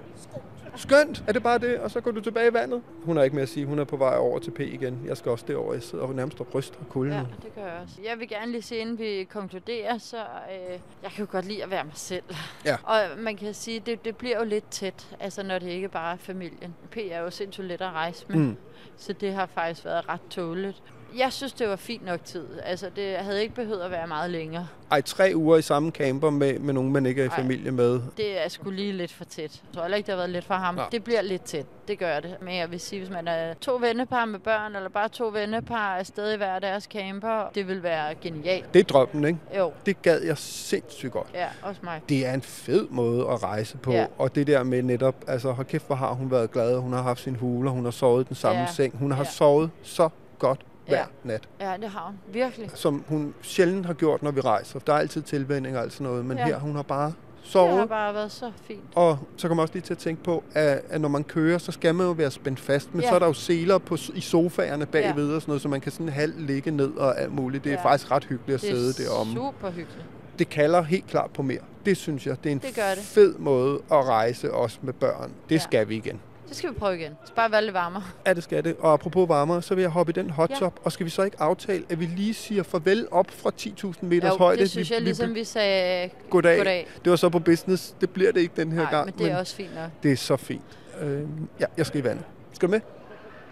Skønt! 0.76 1.24
Er 1.28 1.32
det 1.32 1.44
bare 1.44 1.58
det? 1.58 1.78
Og 1.80 1.92
så 1.92 2.02
går 2.02 2.12
du 2.12 2.22
tilbage 2.22 2.50
i 2.50 2.54
vandet? 2.54 2.82
Hun 3.06 3.18
har 3.18 3.24
ikke 3.24 3.36
mere 3.36 3.44
at 3.44 3.50
sige. 3.50 3.66
Hun 3.66 3.80
er 3.80 3.84
på 3.84 3.98
vej 3.98 4.16
over 4.18 4.40
til 4.40 4.52
P 4.52 4.60
igen. 4.60 5.00
Jeg 5.06 5.18
skal 5.18 5.32
også 5.32 5.46
derover. 5.48 5.74
Jeg 5.74 5.84
sidder 5.84 6.04
og 6.04 6.16
nærmest 6.16 6.37
står 6.38 6.46
bryst 6.46 6.74
og 6.80 6.90
kulde 6.90 7.16
Ja, 7.16 7.20
det 7.44 7.56
gør 7.56 7.66
jeg 7.66 7.80
også. 7.84 7.96
Jeg 8.06 8.20
vil 8.20 8.28
gerne 8.30 8.52
lige 8.52 8.62
se, 8.62 8.78
inden 8.78 9.00
vi 9.00 9.28
konkluderer, 9.30 9.98
så 9.98 10.18
øh, 10.18 10.80
jeg 11.04 11.12
kan 11.12 11.26
jo 11.26 11.32
godt 11.32 11.46
lide 11.46 11.64
at 11.64 11.70
være 11.72 11.84
mig 11.84 11.94
selv. 11.96 12.24
Ja. 12.66 12.78
Og 12.84 13.00
man 13.18 13.38
kan 13.38 13.54
sige, 13.54 13.80
det, 13.80 14.06
det 14.06 14.18
bliver 14.18 14.38
jo 14.40 14.44
lidt 14.46 14.70
tæt, 14.70 15.16
altså 15.20 15.44
når 15.44 15.60
det 15.60 15.68
ikke 15.70 15.90
bare 15.90 16.14
er 16.14 16.18
familien. 16.18 16.76
P 16.92 16.98
er 17.12 17.20
jo 17.20 17.30
sindssygt 17.32 17.68
let 17.68 17.82
at 17.82 17.92
rejse 17.92 18.26
med, 18.30 18.36
Mm. 18.38 18.58
så 18.98 19.14
det 19.14 19.34
har 19.34 19.46
faktisk 19.46 19.86
været 19.86 20.10
ret 20.10 20.22
tåligt. 20.30 20.84
Jeg 21.18 21.34
synes, 21.34 21.54
det 21.54 21.70
var 21.70 21.76
fint 21.76 22.06
nok 22.06 22.26
tid. 22.26 22.46
Altså, 22.64 22.90
det 22.96 23.16
havde 23.16 23.42
ikke 23.42 23.56
behøvet 23.56 23.80
at 23.82 23.92
være 23.92 24.08
meget 24.08 24.32
længere. 24.32 24.68
Ej, 24.92 25.02
tre 25.02 25.32
uger 25.36 25.58
i 25.58 25.62
samme 25.62 25.92
camper 25.92 26.30
med, 26.30 26.60
med 26.60 26.74
nogen, 26.74 26.94
man 26.94 27.06
ikke 27.06 27.22
er 27.22 27.26
i 27.26 27.28
Ej. 27.28 27.36
familie 27.36 27.72
med. 27.72 28.02
Det 28.18 28.46
er 28.46 28.50
sgu 28.50 28.70
lige 28.70 28.92
lidt 28.94 29.14
for 29.14 29.24
tæt. 29.24 29.42
Jeg 29.42 29.52
tror 29.74 29.82
heller 29.82 29.98
ikke, 29.98 30.08
det 30.08 30.12
har 30.14 30.18
været 30.18 30.30
let 30.30 30.44
for 30.44 30.54
ham. 30.54 30.76
Nej. 30.76 30.86
Det 30.92 31.04
bliver 31.04 31.22
lidt 31.22 31.44
tæt. 31.44 31.66
Det 31.88 32.00
gør 32.00 32.20
det. 32.20 32.36
Men 32.42 32.56
jeg 32.56 32.72
vil 32.72 32.80
sige, 32.80 33.00
hvis 33.00 33.10
man 33.12 33.28
er 33.28 33.54
to 33.54 33.76
vennepar 33.76 34.26
med 34.26 34.40
børn, 34.40 34.76
eller 34.76 34.90
bare 34.90 35.10
to 35.10 35.28
vennepar 35.28 35.98
afsted 35.98 36.34
i 36.34 36.38
hver 36.38 36.60
deres 36.60 36.84
camper, 36.84 37.50
det 37.56 37.68
vil 37.68 37.84
være 37.84 38.16
genialt. 38.16 38.74
Det 38.74 38.80
er 38.80 38.84
drømmen, 38.84 39.26
ikke? 39.26 39.40
Jo, 39.58 39.72
Det 39.86 40.02
gad 40.02 40.22
jeg 40.22 40.38
sindssygt 40.38 41.12
godt. 41.12 41.28
ja, 41.34 41.48
også 41.62 41.82
mig. 41.84 42.02
Det 42.10 42.26
er 42.26 42.34
en 42.34 42.42
fed 42.42 42.88
måde 42.90 43.22
at 43.22 43.44
rejse 43.44 43.78
på. 43.78 43.92
Ja. 43.92 44.06
Og 44.18 44.36
det 44.36 44.48
der 44.48 44.64
med 44.64 44.82
netop, 44.84 45.16
altså 45.28 45.52
hold 45.52 45.68
kæft, 45.68 45.88
hvor 45.88 45.96
har 45.96 46.14
hun 46.14 46.32
været 46.32 46.52
glad. 46.52 46.78
Hun 46.80 46.94
har 46.94 47.02
haft 47.02 47.20
sin 47.22 47.36
hule, 47.36 47.70
hun 47.70 47.84
har 47.84 47.92
sovet 47.92 48.24
i 48.26 48.28
den 48.28 48.36
samme 48.36 48.62
Ja. 48.62 48.68
seng. 48.72 48.98
Hun 48.98 49.12
har 49.12 49.24
Ja. 49.24 49.30
sovet 49.30 49.70
så 49.84 50.10
godt 50.40 50.62
hver 50.88 50.98
Ja. 50.98 51.04
nat. 51.24 51.50
Ja, 51.62 51.74
det 51.82 51.90
har 51.90 52.06
hun. 52.06 52.34
Virkelig. 52.34 52.72
Som 52.74 53.04
hun 53.08 53.34
sjældent 53.42 53.86
har 53.86 53.94
gjort, 53.94 54.24
når 54.24 54.32
vi 54.32 54.42
rejser. 54.42 54.80
Der 54.80 54.94
er 54.94 54.98
altid 54.98 55.22
tilvænning 55.22 55.78
og 55.78 55.84
alt 55.84 55.94
sådan 55.94 56.08
noget. 56.08 56.26
Men 56.26 56.38
Ja. 56.38 56.46
her, 56.46 56.60
hun 56.60 56.76
har 56.76 56.84
bare 56.84 57.06
Det 57.06 57.52
sovet. 57.54 57.78
har 57.78 57.86
bare 57.86 58.14
været 58.14 58.32
så 58.32 58.52
fint. 58.64 58.84
Og 58.96 59.20
så 59.38 59.48
kommer 59.48 59.62
også 59.64 59.74
lige 59.74 59.84
til 59.84 59.94
at 59.94 59.98
tænke 59.98 60.24
på, 60.24 60.44
at, 60.54 60.82
at 60.90 61.02
når 61.02 61.10
man 61.10 61.24
kører, 61.24 61.58
så 61.58 61.72
skal 61.72 61.96
man 61.96 62.06
jo 62.06 62.12
være 62.12 62.32
spændt 62.32 62.60
fast. 62.60 62.94
Men 62.94 63.02
Ja. 63.02 63.10
så 63.10 63.16
er 63.16 63.20
der 63.20 63.26
jo 63.28 63.34
seler 63.34 63.78
på, 63.78 63.98
i 64.16 64.22
sofaerne 64.22 64.86
bagved 64.86 65.34
og 65.36 65.42
sådan 65.42 65.50
noget, 65.52 65.62
så 65.62 65.68
man 65.70 65.82
kan 65.82 65.92
sådan 65.92 66.10
halv 66.10 66.34
ligge 66.38 66.72
ned 66.72 66.92
og 66.98 67.22
alt 67.22 67.32
muligt. 67.36 67.64
Det 67.64 67.70
er 67.74 67.78
Ja. 67.78 67.84
faktisk 67.84 68.12
ret 68.12 68.24
hyggeligt 68.24 68.56
at 68.56 68.62
Det 68.62 68.70
sidde 68.70 68.90
er 69.06 69.10
deromme. 69.10 69.34
super 69.34 69.70
hyggeligt. 69.70 70.06
Det 70.40 70.50
kalder 70.50 70.82
helt 70.82 71.08
klart 71.08 71.32
på 71.32 71.42
mere. 71.42 71.60
Det 71.86 71.98
synes 71.98 72.28
jeg, 72.28 72.44
det 72.44 72.50
er 72.50 72.52
en 72.52 72.60
Det 72.60 72.76
det. 72.76 73.04
fed 73.04 73.36
måde 73.38 73.80
at 73.92 74.06
rejse 74.06 74.54
også 74.54 74.78
med 74.82 74.94
børn. 74.94 75.32
Det 75.50 75.56
Ja. 75.56 75.60
skal 75.60 75.90
vi 75.90 75.96
igen. 75.96 76.20
Det 76.50 76.58
skal 76.58 76.70
vi 76.70 76.76
prøve 76.80 77.00
igen. 77.00 77.18
Skal 77.26 77.36
bare 77.36 77.52
være 77.52 77.62
lidt 77.64 77.74
varmere. 77.74 78.04
Ja, 78.26 78.34
det 78.34 78.44
skal 78.44 78.64
det. 78.64 78.76
Og 78.80 78.94
apropos 78.94 79.30
varmere, 79.30 79.62
så 79.62 79.76
vil 79.76 79.82
jeg 79.82 79.90
hoppe 79.92 80.10
i 80.10 80.14
den 80.14 80.30
hot 80.30 80.50
Ja. 80.50 80.56
top. 80.56 80.80
Og 80.84 80.92
skal 80.92 81.06
vi 81.06 81.10
så 81.10 81.22
ikke 81.24 81.42
aftale, 81.42 81.84
at 81.90 82.00
vi 82.00 82.06
lige 82.06 82.34
siger 82.34 82.64
farvel 82.64 83.08
op 83.12 83.32
fra 83.32 83.52
10.000 83.62 83.94
meters 84.06 84.30
Jo, 84.34 84.38
højde? 84.38 84.62
det 84.62 84.70
synes 84.70 84.92
jeg, 84.92 85.02
ligesom 85.02 85.36
vi 85.36 85.44
sagde 85.44 86.10
Goddag. 86.30 86.58
goddag. 86.58 86.88
Det 87.04 87.10
var 87.10 87.16
så 87.16 87.30
på 87.30 87.40
business. 87.40 87.96
Det 88.02 88.10
bliver 88.10 88.32
det 88.32 88.40
ikke 88.42 88.54
den 88.58 88.72
her 88.72 88.82
Nej, 88.82 88.92
gang. 88.92 89.06
men 89.06 89.14
det 89.18 89.32
er 89.32 89.38
også 89.38 89.56
fint 89.56 89.76
nok. 89.76 89.90
det 90.04 90.12
er 90.12 90.16
så 90.18 90.38
fint. 90.38 90.62
Øh, 91.02 91.22
ja, 91.60 91.66
jeg 91.78 91.86
skal 91.86 92.00
i 92.00 92.04
vandet. 92.04 92.26
Skal 92.54 92.68
du 92.68 92.72
med? 92.72 92.82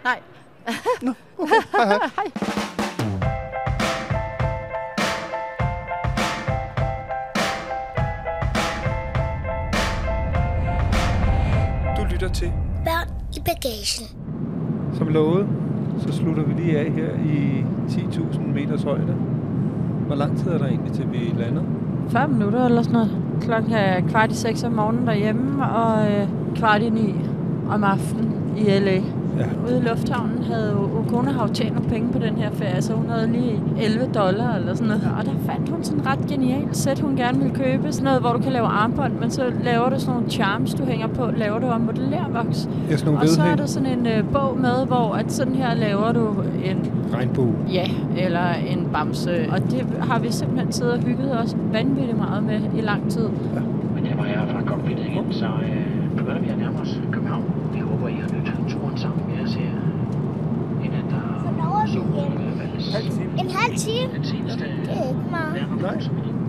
Nej, 0.04 0.20
Hej, 1.76 1.98
hej. 2.16 3.36
Du 11.96 12.04
lytter 12.10 12.28
til 12.32 12.52
Børn 12.86 13.08
i 13.36 13.40
bagagen. 13.40 14.06
Som 14.94 15.08
lovet, 15.08 15.46
så 15.98 16.12
slutter 16.12 16.42
vi 16.42 16.52
lige 16.62 16.78
af 16.78 16.92
her 16.92 17.08
i 17.24 17.64
10.000 17.88 18.40
meters 18.40 18.82
højde. 18.82 19.14
Hvor 20.06 20.14
lang 20.14 20.38
tid 20.38 20.50
er 20.50 20.58
der 20.58 20.66
egentlig 20.66 20.92
til, 20.92 21.12
vi 21.12 21.34
lander? 21.38 21.62
40 22.08 22.28
minutter 22.28 22.64
eller 22.64 22.82
sådan 22.82 22.92
noget. 22.92 23.10
Klokken 23.40 23.72
er 23.72 24.00
kvart 24.00 24.32
i 24.32 24.34
seks 24.34 24.64
om 24.64 24.72
morgenen 24.72 25.06
derhjemme, 25.06 25.64
og 25.66 26.12
øh, 26.12 26.28
kvart 26.54 26.82
i 26.82 26.90
ni 26.90 27.14
om 27.70 27.84
aftenen 27.84 28.32
i 28.56 28.62
L.A. 28.62 29.00
Ja. 29.38 29.44
Ude 29.66 29.78
i 29.78 29.88
lufthavnen 29.88 30.42
havde 30.42 30.70
jo, 30.72 30.98
Ukona 31.00 31.30
har 31.30 31.46
jo 31.48 31.52
tjent 31.54 31.74
nogle 31.74 31.90
penge 31.90 32.12
på 32.12 32.18
den 32.18 32.36
her 32.36 32.50
ferie, 32.50 32.82
så 32.82 32.92
hun 32.94 33.08
havde 33.10 33.26
lige 33.32 33.62
11 33.80 34.06
dollar 34.14 34.54
eller 34.54 34.74
sådan 34.74 34.86
noget. 34.86 35.10
Og 35.18 35.24
der 35.24 35.32
fandt 35.52 35.68
hun 35.68 35.84
sådan 35.84 36.06
ret 36.06 36.18
genialt 36.28 36.76
sæt, 36.76 36.98
hun 37.00 37.16
gerne 37.16 37.38
ville 37.38 37.54
købe. 37.54 37.92
Sådan 37.92 38.04
noget, 38.04 38.20
hvor 38.20 38.32
du 38.32 38.38
kan 38.38 38.52
lave 38.52 38.66
armbånd, 38.66 39.12
men 39.20 39.30
så 39.30 39.42
laver 39.64 39.88
du 39.88 40.00
sådan 40.00 40.14
nogle 40.14 40.30
charms, 40.30 40.74
du 40.74 40.84
hænger 40.84 41.06
på, 41.06 41.30
laver 41.36 41.58
du 41.58 41.66
om 41.66 41.80
modellervoks. 41.80 42.68
Jeg 42.90 42.98
sådan 42.98 43.12
nogle 43.12 43.20
Og 43.20 43.28
så 43.28 43.42
er 43.42 43.54
der 43.54 43.66
sådan 43.66 43.98
en 43.98 44.06
øh, 44.06 44.24
bog 44.32 44.58
med, 44.60 44.86
hvor 44.86 45.14
at 45.14 45.32
sådan 45.32 45.54
her 45.54 45.74
laver 45.74 46.12
du 46.12 46.26
en 46.64 46.92
Regnbue. 47.14 47.54
Ja, 47.72 47.86
eller 48.16 48.52
en 48.68 48.88
bamse. 48.92 49.48
Og 49.52 49.58
det 49.70 49.86
har 50.00 50.18
vi 50.18 50.32
simpelthen 50.32 50.72
siddet 50.72 50.92
og 50.94 51.00
hygget 51.00 51.38
os 51.40 51.56
vanvittigt 51.72 52.18
meget 52.18 52.42
med 52.42 52.60
i 52.78 52.80
lang 52.80 53.10
tid. 53.10 53.28
Mine 53.94 54.08
damer 54.08 54.22
og 54.22 54.28
herrer 54.28 54.46
fra 54.48 54.60
cockpittet 54.66 55.06
igen, 55.06 55.32
så 55.32 55.46
øh, 55.46 56.16
begynder 56.16 56.40
vi 56.40 56.48
at 56.48 56.58
nærme 56.58 56.78
os 56.80 57.00
København. 57.12 57.44
Vi 57.72 57.78
håber, 57.80 58.08
I 58.08 58.12
har 58.12 58.28
nydt 58.34 58.52
turen 58.68 58.96
sammen 58.96 59.22
med 59.28 59.44
os 59.44 59.54
her. 59.54 59.70
Inden 60.84 61.04
der 61.10 61.20
Hvornår 61.44 61.75
er 61.75 61.75
vi 61.75 61.75
solen 61.75 61.75
hjemme? 61.75 61.75
i 61.75 61.75
hvert 61.75 61.75
fald 61.75 61.75
En 63.38 63.50
halv 63.50 63.76
time? 63.76 64.12
den 64.16 64.24
seneste 64.24 64.64
Det 64.64 64.88
er 64.88 65.08
ikke 65.08 65.30
meget. 65.30 65.54
nærmere 65.54 66.00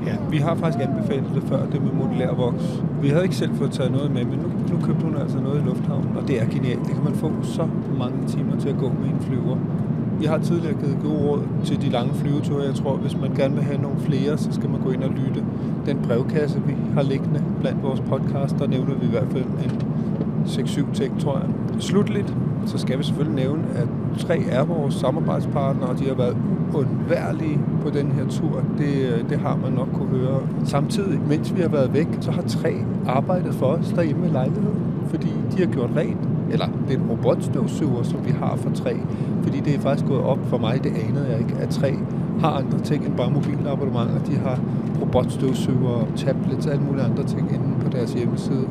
Ja, 0.06 0.16
vi 0.30 0.38
har 0.38 0.56
faktisk 0.56 0.84
anbefalet 0.88 1.32
det 1.36 1.44
før, 1.44 1.66
det 1.66 1.84
med 1.84 1.92
modulær 1.92 2.32
voks. 2.34 2.82
Vi 3.02 3.08
havde 3.10 3.24
ikke 3.24 3.36
selv 3.36 3.56
fået 3.56 3.72
taget 3.72 3.92
noget 3.92 4.12
med, 4.12 4.26
men 4.26 4.40
nu, 4.40 4.48
nu 4.74 4.86
købte 4.86 5.06
hun 5.06 5.16
altså 5.16 5.40
noget 5.40 5.62
i 5.62 5.66
lufthavnen, 5.66 6.18
og 6.18 6.28
det 6.28 6.42
er 6.42 6.46
genialt. 6.46 6.86
Det 6.86 6.94
kan 6.96 7.04
man 7.04 7.16
få 7.16 7.32
så 7.44 7.68
mange 8.00 8.28
timer 8.28 8.56
til 8.60 8.70
at 8.70 8.78
gå 8.78 8.88
med 8.90 9.10
en 9.10 9.20
flyver. 9.22 9.58
Vi 10.20 10.26
har 10.26 10.38
tidligere 10.38 10.74
givet 10.74 10.98
gode 11.04 11.20
råd 11.28 11.42
til 11.66 11.82
de 11.82 11.90
lange 11.90 12.14
flyveture. 12.14 12.64
Jeg 12.66 12.76
tror, 12.76 12.96
hvis 12.96 13.18
man 13.18 13.32
gerne 13.36 13.54
vil 13.56 13.64
have 13.64 13.82
nogle 13.82 14.00
flere, 14.00 14.38
så 14.38 14.52
skal 14.52 14.70
man 14.70 14.82
gå 14.82 14.92
ind 14.92 15.04
og 15.04 15.10
lytte. 15.10 15.44
Den 15.86 15.98
brevkasse, 16.08 16.62
vi 16.68 16.76
har 16.94 17.02
liggende 17.02 17.44
blandt 17.62 17.84
vores 17.84 18.00
podcast, 18.00 18.60
der 18.60 18.68
nævner 18.68 18.96
vi 18.96 19.06
i 19.06 19.10
hvert 19.10 19.28
fald 19.32 19.44
en 19.44 19.72
6-7 20.48 20.94
ting, 20.94 21.20
tror 21.20 21.38
jeg. 21.38 21.48
Slutligt, 21.80 22.34
så 22.66 22.78
skal 22.78 22.98
vi 22.98 23.04
selvfølgelig 23.04 23.36
nævne, 23.36 23.64
at 23.76 23.88
tre 24.18 24.40
er 24.50 24.66
vores 24.66 24.94
samarbejdspartnere, 24.94 25.90
og 25.90 26.00
de 26.00 26.08
har 26.08 26.14
været 26.16 26.38
uundværlige 26.74 27.60
på 27.82 27.90
den 27.90 28.12
her 28.12 28.28
tur. 28.28 28.64
Det, 28.78 29.12
øh, 29.12 29.30
det 29.30 29.40
har 29.40 29.56
man 29.64 29.72
nok 29.72 29.88
kunne 29.94 30.10
høre. 30.10 30.42
Samtidig, 30.66 31.20
mens 31.28 31.56
vi 31.56 31.62
har 31.62 31.70
været 31.70 31.94
væk, 31.94 32.08
så 32.22 32.32
har 32.32 32.42
tre 32.42 32.74
arbejdet 33.08 33.54
for 33.54 33.66
os 33.66 33.88
derhjemme 33.96 34.28
i 34.28 34.30
lejligheden, 34.30 34.82
fordi 35.10 35.34
de 35.52 35.66
har 35.66 35.72
gjort 35.72 35.90
rent. 35.96 36.28
Eller 36.52 36.66
det 36.88 36.96
er 36.96 37.00
en 37.00 37.10
robotstøvsuger, 37.10 38.04
som 38.04 38.26
vi 38.26 38.32
har 38.32 38.56
for 38.56 38.70
tre. 38.70 38.98
Fordi 39.44 39.60
det 39.60 39.76
er 39.76 39.80
faktisk 39.80 40.08
gået 40.08 40.24
op 40.24 40.40
for 40.46 40.58
mig, 40.58 40.84
det 40.84 40.92
anede 41.10 41.28
jeg 41.30 41.40
ikke, 41.40 41.56
at 41.60 41.70
tre 41.70 41.94
har 42.40 42.50
andre 42.50 42.80
ting 42.80 43.06
end 43.06 43.16
bare 43.16 43.32
mobilabonnementer. 43.32 44.20
De 44.20 44.36
har 44.36 44.60
robotstøvsuger, 45.02 46.08
tablets 46.16 46.66
og 46.66 46.74
alle 46.74 46.86
mulige 46.86 47.04
andre 47.04 47.24
ting 47.24 47.52
inde 47.54 47.66
på 47.82 47.90
deres 47.90 48.14
hjemmeside. 48.14 48.68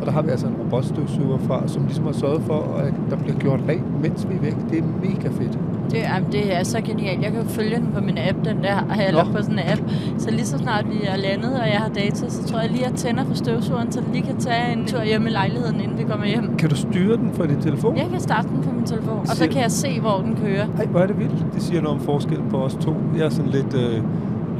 Og 0.00 0.06
der 0.06 0.12
har 0.12 0.22
vi 0.22 0.30
altså 0.30 0.46
en 0.46 0.54
robotstøvsuger 0.64 1.38
fra, 1.38 1.68
som 1.68 1.84
ligesom 1.84 2.04
har 2.04 2.12
sørget 2.12 2.42
for, 2.42 2.74
at 2.78 2.94
der 3.10 3.16
bliver 3.16 3.36
gjort 3.38 3.60
rent, 3.68 4.02
mens 4.02 4.26
vi 4.30 4.34
er 4.34 4.40
væk. 4.40 4.56
Det 4.70 4.78
er 4.78 4.82
mega 5.02 5.28
fedt. 5.28 5.58
Det, 5.90 5.98
jamen, 5.98 6.32
det 6.32 6.56
er 6.56 6.62
så 6.62 6.80
genialt. 6.80 7.22
Jeg 7.22 7.32
kan 7.32 7.40
jo 7.42 7.48
følge 7.48 7.76
den 7.76 7.88
på 7.94 8.00
min 8.00 8.18
app, 8.28 8.38
den 8.44 8.62
der, 8.62 8.78
eller 9.08 9.24
Nå. 9.24 9.32
på 9.32 9.42
sådan 9.42 9.58
en 9.58 9.64
app. 9.72 9.82
Så 10.18 10.30
lige 10.30 10.46
så 10.46 10.58
snart 10.58 10.86
vi 10.90 10.98
er 11.04 11.16
landet, 11.16 11.60
og 11.60 11.66
jeg 11.68 11.78
har 11.78 11.88
data, 11.88 12.28
så 12.28 12.44
tror 12.44 12.60
jeg 12.60 12.70
lige, 12.70 12.84
at 12.84 12.90
jeg 12.90 12.98
tænder 12.98 13.24
for 13.24 13.34
støvsugeren, 13.34 13.92
så 13.92 14.00
den 14.00 14.12
lige 14.12 14.22
kan 14.26 14.36
tage 14.36 14.72
en 14.72 14.86
tur 14.86 15.02
hjemme 15.02 15.28
i 15.28 15.32
lejligheden, 15.32 15.80
inden 15.80 15.98
vi 15.98 16.04
kommer 16.04 16.26
hjem. 16.26 16.56
Kan 16.56 16.68
du 16.68 16.76
styre 16.76 17.16
den 17.16 17.30
fra 17.34 17.46
din 17.46 17.60
telefon? 17.60 17.96
Jeg 17.96 18.06
kan 18.10 18.20
starte 18.20 18.48
den 18.48 18.62
på 18.62 18.72
min 18.72 18.84
telefon, 18.84 19.18
og 19.20 19.36
så 19.36 19.48
kan 19.48 19.62
jeg 19.62 19.70
se, 19.70 20.00
hvor 20.00 20.18
den 20.18 20.36
kører. 20.44 20.66
Ej, 20.78 20.86
hvor 20.86 21.00
er 21.00 21.06
det 21.06 21.18
vildt. 21.18 21.46
Det 21.54 21.62
siger 21.62 21.80
noget 21.82 21.98
om 21.98 22.04
forskel 22.04 22.38
på 22.50 22.56
os 22.56 22.74
to. 22.74 22.94
Jeg 23.16 23.24
er 23.24 23.28
sådan 23.28 23.50
lidt 23.50 23.74
uh, 23.74 24.04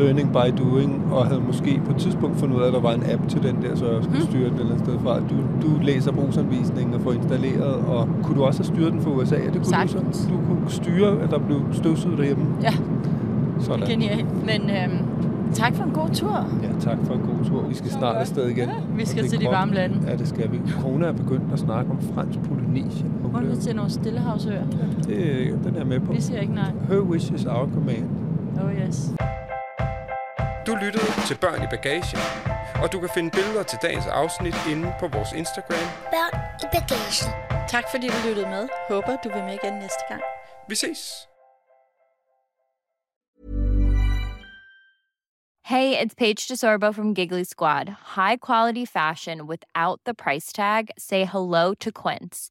learning 0.02 0.32
by 0.32 0.62
doing, 0.62 0.92
og 1.12 1.26
havde 1.26 1.40
måske 1.46 1.80
på 1.84 1.90
et 1.90 1.96
tidspunkt 1.96 2.36
fundet 2.38 2.56
ud 2.56 2.62
af, 2.62 2.66
at 2.66 2.72
der 2.72 2.80
var 2.80 2.92
en 2.92 3.02
app 3.12 3.28
til 3.28 3.42
den 3.42 3.56
der, 3.62 3.76
så 3.76 3.84
jeg 3.92 4.02
skulle 4.04 4.18
Mm. 4.20 4.26
styre 4.30 4.44
den 4.44 4.54
et 4.54 4.60
eller 4.60 4.72
andet 4.72 4.86
sted 4.86 4.98
fra. 5.04 5.18
Du, 5.20 5.36
du 5.62 5.70
læser 5.82 6.12
brugsanvisningen 6.12 6.94
og 6.94 7.00
får 7.00 7.12
installeret, 7.12 7.74
og 7.74 8.08
kunne 8.22 8.36
du 8.38 8.44
også 8.44 8.60
have 8.62 8.66
styret 8.74 8.92
den 8.92 9.00
fra 9.02 9.10
USA? 9.10 9.34
Ja, 9.36 9.40
det 9.44 9.52
kunne 9.52 9.60
du 9.64 9.68
Sagtens. 9.68 10.16
så. 10.16 10.28
Du 10.28 10.36
kunne 10.48 10.70
styre, 10.70 11.20
at 11.22 11.30
der 11.30 11.38
blev 11.38 11.60
støvsuget 11.72 12.18
derhjemme. 12.18 12.44
Ja, 12.62 12.72
Sådan. 13.60 13.86
genialt. 13.86 14.26
Men 14.46 14.60
øhm, 14.70 14.98
tak 15.52 15.74
for 15.74 15.84
en 15.84 15.90
god 15.90 16.08
tur. 16.12 16.46
Ja, 16.62 16.68
tak 16.80 16.98
for 17.04 17.14
en 17.14 17.20
god 17.20 17.44
tur. 17.44 17.62
Vi 17.68 17.74
skal 17.74 17.90
snart 17.90 18.16
afsted 18.16 18.48
igen. 18.48 18.68
Vi 18.96 19.02
Og 19.02 19.08
skal 19.08 19.24
til 19.28 19.40
de 19.40 19.44
godt. 19.44 19.54
varme 19.56 19.74
lande. 19.74 19.96
Ja, 20.10 20.16
det 20.16 20.28
skal 20.28 20.52
vi. 20.52 20.60
Kona 20.82 21.06
er 21.06 21.12
begyndt 21.12 21.44
at 21.52 21.58
snakke 21.58 21.90
om 21.90 21.98
fransk 22.14 22.38
Polynesien. 22.40 23.12
Hun 23.34 23.42
vil 23.48 23.56
til 23.58 23.76
nogle 23.76 23.90
stillehavsøer. 23.90 24.62
Det, 25.06 25.58
den 25.64 25.76
er 25.76 25.84
med 25.84 26.00
på. 26.00 26.12
Vi 26.12 26.20
siger 26.20 26.40
ikke 26.40 26.54
nej. 26.54 26.70
Her 26.88 27.00
wish 27.00 27.32
is 27.34 27.44
our 27.46 27.68
command. 27.74 28.04
Oh 28.64 28.72
yes. 28.88 29.12
Du 30.66 30.74
lyttede 30.74 31.26
til 31.28 31.38
Børn 31.40 31.62
i 31.62 31.66
Bagagen, 31.70 32.18
og 32.82 32.92
du 32.92 33.00
kan 33.00 33.10
finde 33.14 33.30
billeder 33.30 33.62
til 33.62 33.78
dagens 33.82 34.06
afsnit 34.06 34.56
inde 34.72 34.94
på 35.00 35.08
vores 35.08 35.32
Instagram. 35.32 35.86
Børn 36.14 36.34
i 36.64 36.66
bagagen. 36.76 37.28
Tak 37.68 37.84
fordi 37.90 38.06
du 38.08 38.28
lyttede 38.28 38.46
med. 38.46 38.68
Håber 38.88 39.16
du 39.24 39.28
vil 39.28 39.44
med 39.44 39.54
igen 39.62 39.72
næste 39.72 40.04
gang. 40.08 40.22
Vi 40.68 40.74
ses! 40.74 41.26
Hey, 45.64 45.96
it's 46.02 46.14
Paige 46.18 46.48
DeSorbo 46.48 46.92
from 46.92 47.14
Giggly 47.14 47.44
Squad. 47.44 47.86
High 48.16 48.36
quality 48.46 48.84
fashion 48.84 49.46
without 49.46 50.00
the 50.04 50.14
price 50.14 50.52
tag. 50.52 50.84
Say 50.98 51.24
hello 51.24 51.74
to 51.74 51.90
Quince. 52.02 52.50